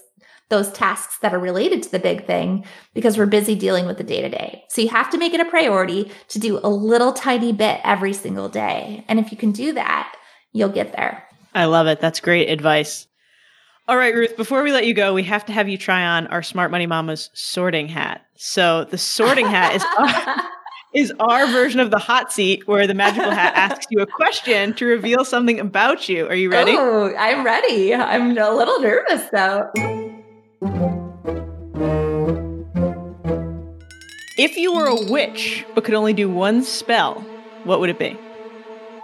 [0.49, 4.03] those tasks that are related to the big thing because we're busy dealing with the
[4.03, 4.63] day-to-day.
[4.69, 8.13] So you have to make it a priority to do a little tiny bit every
[8.13, 9.03] single day.
[9.07, 10.15] And if you can do that,
[10.53, 11.27] you'll get there.
[11.55, 11.99] I love it.
[11.99, 13.07] That's great advice.
[13.87, 16.25] All right, Ruth, before we let you go, we have to have you try on
[16.27, 18.25] our Smart Money Mama's sorting hat.
[18.35, 20.43] So the sorting hat is our,
[20.95, 24.73] is our version of the hot seat where the magical hat asks you a question
[24.73, 26.27] to reveal something about you.
[26.27, 26.71] Are you ready?
[26.75, 27.93] Oh, I'm ready.
[27.93, 29.69] I'm a little nervous though.
[34.35, 37.21] If you were a witch but could only do one spell,
[37.65, 38.17] what would it be?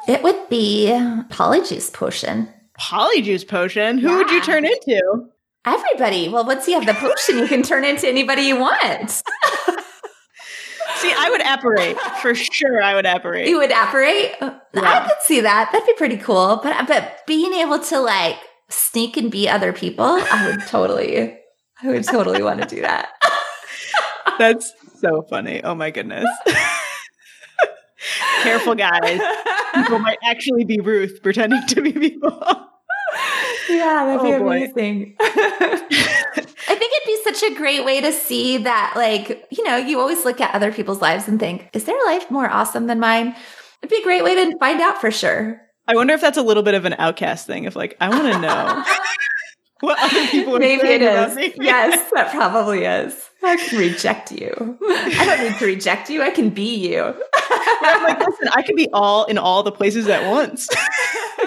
[0.08, 0.88] It would be
[1.30, 2.52] Polyjuice Potion
[2.82, 4.18] polyjuice potion, who yeah.
[4.18, 5.28] would you turn into?
[5.66, 6.28] Everybody.
[6.28, 9.12] Well, once you have the potion, you can turn into anybody you want.
[10.96, 12.82] See, I would apparate for sure.
[12.82, 13.48] I would apparate.
[13.48, 14.36] You would apparate.
[14.42, 14.82] Uh, yeah.
[14.82, 15.72] I could see that.
[15.72, 16.60] That'd be pretty cool.
[16.62, 18.38] But uh, but being able to like
[18.70, 21.38] sneak and be other people, I would totally,
[21.82, 23.10] I would totally want to do that.
[24.38, 25.64] That's so funny.
[25.64, 26.30] Oh my goodness.
[28.44, 29.22] Careful, guys.
[29.74, 32.44] People might actually be Ruth pretending to be people.
[33.72, 35.16] Yeah, that'd be oh, amazing.
[35.20, 40.00] I think it'd be such a great way to see that, like, you know, you
[40.00, 43.36] always look at other people's lives and think, is their life more awesome than mine?
[43.82, 45.62] It'd be a great way to find out for sure.
[45.88, 47.64] I wonder if that's a little bit of an outcast thing.
[47.64, 48.84] If like, I want to know
[49.82, 51.54] what other people are Maybe it is.
[51.60, 53.30] Yes, that probably is.
[53.44, 54.78] I can reject you.
[54.88, 56.22] I don't need to reject you.
[56.22, 57.02] I can be you.
[57.04, 60.70] I'm like, listen, I can be all in all the places at once.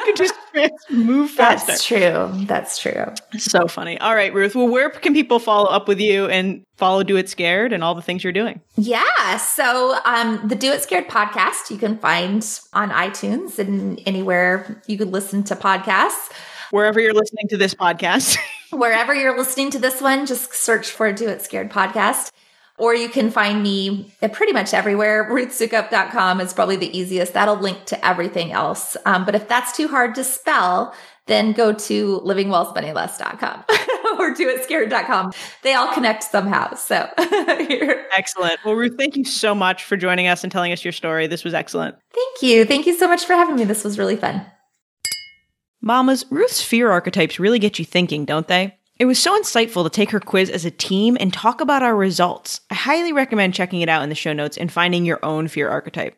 [0.04, 0.34] I could just
[0.90, 1.72] move faster.
[1.72, 2.30] That's true.
[2.46, 3.06] That's true.
[3.38, 3.98] So funny.
[4.00, 4.54] All right, Ruth.
[4.54, 7.94] Well, where can people follow up with you and follow Do It Scared and all
[7.94, 8.60] the things you're doing?
[8.76, 9.36] Yeah.
[9.38, 12.36] So um, the Do It Scared podcast you can find
[12.72, 16.30] on iTunes and anywhere you could listen to podcasts
[16.70, 18.36] wherever you're listening to this podcast.
[18.70, 22.32] wherever you're listening to this one, just search for Do It Scared podcast.
[22.76, 25.28] Or you can find me pretty much everywhere.
[25.30, 27.32] RuthSoukup.com is probably the easiest.
[27.32, 28.96] That'll link to everything else.
[29.06, 30.94] Um, but if that's too hard to spell,
[31.26, 33.64] then go to livingwellspendingless.com
[34.18, 35.32] or doitscared.com.
[35.62, 36.74] They all connect somehow.
[36.74, 38.58] So excellent.
[38.64, 41.26] Well, Ruth, thank you so much for joining us and telling us your story.
[41.26, 41.96] This was excellent.
[42.12, 42.64] Thank you.
[42.64, 43.64] Thank you so much for having me.
[43.64, 44.44] This was really fun.
[45.80, 48.74] Mamas, Ruth's fear archetypes really get you thinking, don't they?
[48.96, 51.96] It was so insightful to take her quiz as a team and talk about our
[51.96, 52.60] results.
[52.70, 55.68] I highly recommend checking it out in the show notes and finding your own fear
[55.68, 56.16] archetype.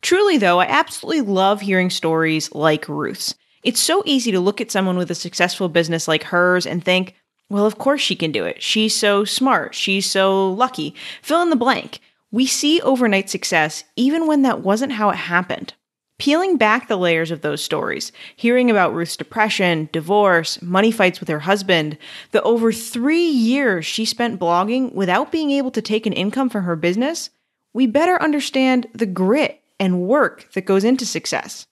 [0.00, 3.34] Truly, though, I absolutely love hearing stories like Ruth's.
[3.62, 7.14] It's so easy to look at someone with a successful business like hers and think,
[7.50, 8.62] well, of course she can do it.
[8.62, 9.74] She's so smart.
[9.74, 10.94] She's so lucky.
[11.20, 11.98] Fill in the blank.
[12.30, 15.74] We see overnight success even when that wasn't how it happened.
[16.18, 21.28] Peeling back the layers of those stories, hearing about Ruth's depression, divorce, money fights with
[21.28, 21.96] her husband,
[22.32, 26.64] the over three years she spent blogging without being able to take an income from
[26.64, 27.30] her business,
[27.72, 31.68] we better understand the grit and work that goes into success.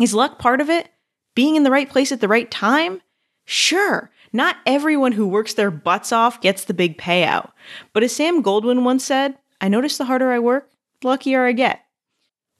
[0.00, 0.88] Is luck part of it?
[1.34, 3.02] Being in the right place at the right time?
[3.44, 7.50] Sure, not everyone who works their butts off gets the big payout.
[7.92, 10.70] But as Sam Goldwyn once said, I notice the harder I work,
[11.02, 11.82] the luckier I get.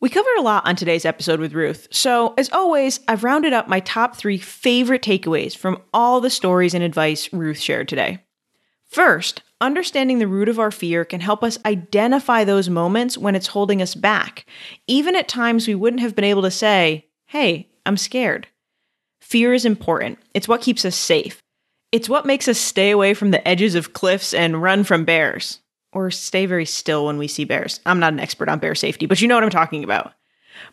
[0.00, 3.66] We covered a lot on today's episode with Ruth, so as always, I've rounded up
[3.66, 8.24] my top three favorite takeaways from all the stories and advice Ruth shared today.
[8.86, 13.48] First, understanding the root of our fear can help us identify those moments when it's
[13.48, 14.46] holding us back,
[14.86, 18.46] even at times we wouldn't have been able to say, Hey, I'm scared.
[19.20, 21.42] Fear is important, it's what keeps us safe.
[21.90, 25.58] It's what makes us stay away from the edges of cliffs and run from bears
[25.92, 27.80] or stay very still when we see bears.
[27.86, 30.12] I'm not an expert on bear safety, but you know what I'm talking about.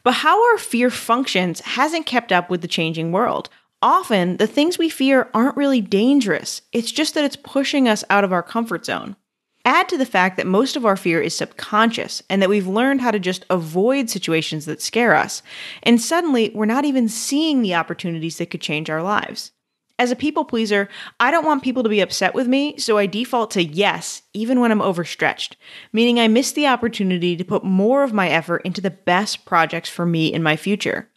[0.03, 3.49] But how our fear functions hasn't kept up with the changing world.
[3.81, 8.23] Often, the things we fear aren't really dangerous, it's just that it's pushing us out
[8.23, 9.15] of our comfort zone.
[9.63, 13.01] Add to the fact that most of our fear is subconscious and that we've learned
[13.01, 15.41] how to just avoid situations that scare us,
[15.83, 19.51] and suddenly we're not even seeing the opportunities that could change our lives.
[19.97, 20.89] As a people pleaser,
[21.21, 24.59] I don't want people to be upset with me, so I default to yes, even
[24.59, 25.55] when I'm overstretched,
[25.93, 29.89] meaning I miss the opportunity to put more of my effort into the best projects
[29.89, 31.07] for me in my future.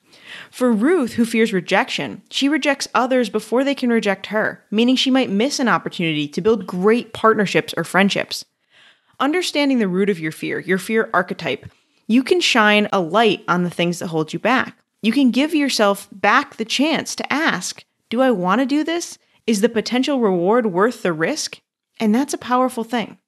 [0.51, 5.11] For Ruth, who fears rejection, she rejects others before they can reject her, meaning she
[5.11, 8.45] might miss an opportunity to build great partnerships or friendships.
[9.19, 11.67] Understanding the root of your fear, your fear archetype,
[12.07, 14.77] you can shine a light on the things that hold you back.
[15.03, 19.19] You can give yourself back the chance to ask, do I want to do this?
[19.47, 21.61] Is the potential reward worth the risk?
[22.01, 23.19] And that's a powerful thing.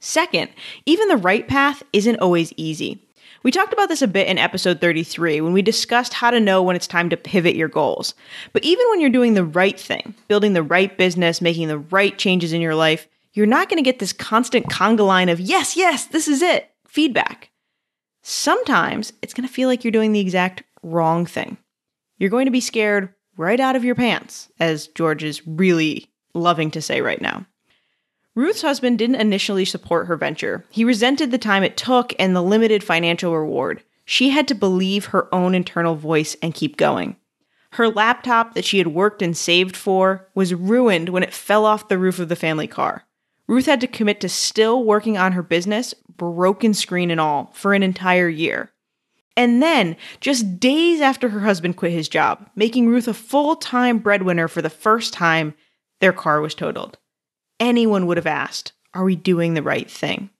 [0.00, 0.50] Second,
[0.84, 3.02] even the right path isn't always easy.
[3.42, 6.62] We talked about this a bit in episode 33 when we discussed how to know
[6.62, 8.14] when it's time to pivot your goals.
[8.52, 12.16] But even when you're doing the right thing, building the right business, making the right
[12.18, 15.76] changes in your life, you're not going to get this constant conga line of, yes,
[15.76, 17.50] yes, this is it feedback.
[18.22, 21.56] Sometimes it's going to feel like you're doing the exact wrong thing.
[22.18, 26.70] You're going to be scared right out of your pants, as George is really loving
[26.72, 27.46] to say right now.
[28.34, 30.64] Ruth's husband didn't initially support her venture.
[30.70, 33.82] He resented the time it took and the limited financial reward.
[34.04, 37.16] She had to believe her own internal voice and keep going.
[37.72, 41.88] Her laptop that she had worked and saved for was ruined when it fell off
[41.88, 43.04] the roof of the family car.
[43.46, 47.74] Ruth had to commit to still working on her business, broken screen and all, for
[47.74, 48.70] an entire year.
[49.36, 53.98] And then, just days after her husband quit his job, making Ruth a full time
[53.98, 55.54] breadwinner for the first time,
[56.00, 56.98] their car was totaled.
[57.60, 60.30] Anyone would have asked, Are we doing the right thing?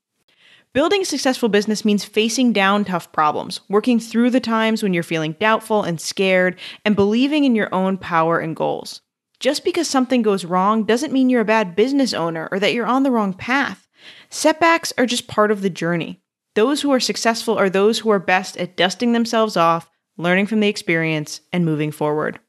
[0.73, 5.03] Building a successful business means facing down tough problems, working through the times when you're
[5.03, 9.01] feeling doubtful and scared, and believing in your own power and goals.
[9.41, 12.87] Just because something goes wrong doesn't mean you're a bad business owner or that you're
[12.87, 13.89] on the wrong path.
[14.29, 16.21] Setbacks are just part of the journey.
[16.57, 20.61] Those who are successful are those who are best at dusting themselves off, learning from
[20.61, 22.41] the experience, and moving forward.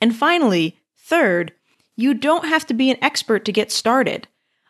[0.00, 1.52] And finally, third,
[1.96, 4.28] you don't have to be an expert to get started.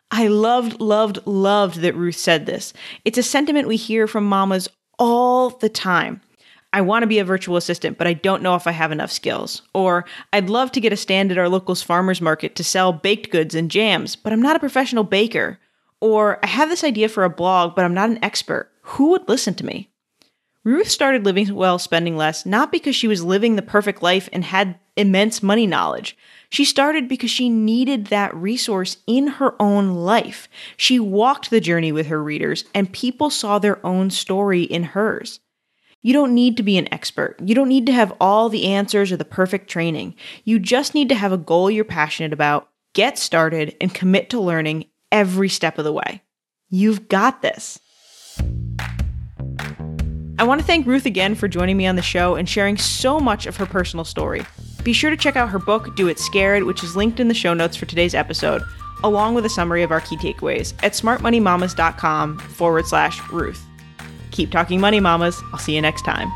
[0.09, 2.73] I loved, loved, loved that Ruth said this.
[3.05, 6.21] It's a sentiment we hear from mamas all the time.
[6.73, 9.11] I want to be a virtual assistant, but I don't know if I have enough
[9.11, 9.61] skills.
[9.75, 10.03] Or
[10.33, 13.53] I'd love to get a stand at our local's farmer's market to sell baked goods
[13.53, 15.59] and jams, but I'm not a professional baker.
[15.99, 18.71] Or I have this idea for a blog, but I'm not an expert.
[18.81, 19.89] Who would listen to me?
[20.63, 24.43] Ruth started living well, spending less, not because she was living the perfect life and
[24.43, 26.17] had immense money knowledge.
[26.49, 30.49] She started because she needed that resource in her own life.
[30.75, 35.39] She walked the journey with her readers, and people saw their own story in hers.
[36.03, 37.37] You don't need to be an expert.
[37.43, 40.15] You don't need to have all the answers or the perfect training.
[40.43, 44.39] You just need to have a goal you're passionate about, get started, and commit to
[44.39, 46.21] learning every step of the way.
[46.69, 47.79] You've got this.
[50.39, 53.19] I want to thank Ruth again for joining me on the show and sharing so
[53.19, 54.45] much of her personal story.
[54.83, 57.33] Be sure to check out her book, Do It Scared, which is linked in the
[57.33, 58.61] show notes for today's episode,
[59.03, 63.63] along with a summary of our key takeaways at smartmoneymamas.com forward slash Ruth.
[64.31, 65.41] Keep talking money, mamas.
[65.51, 66.31] I'll see you next time.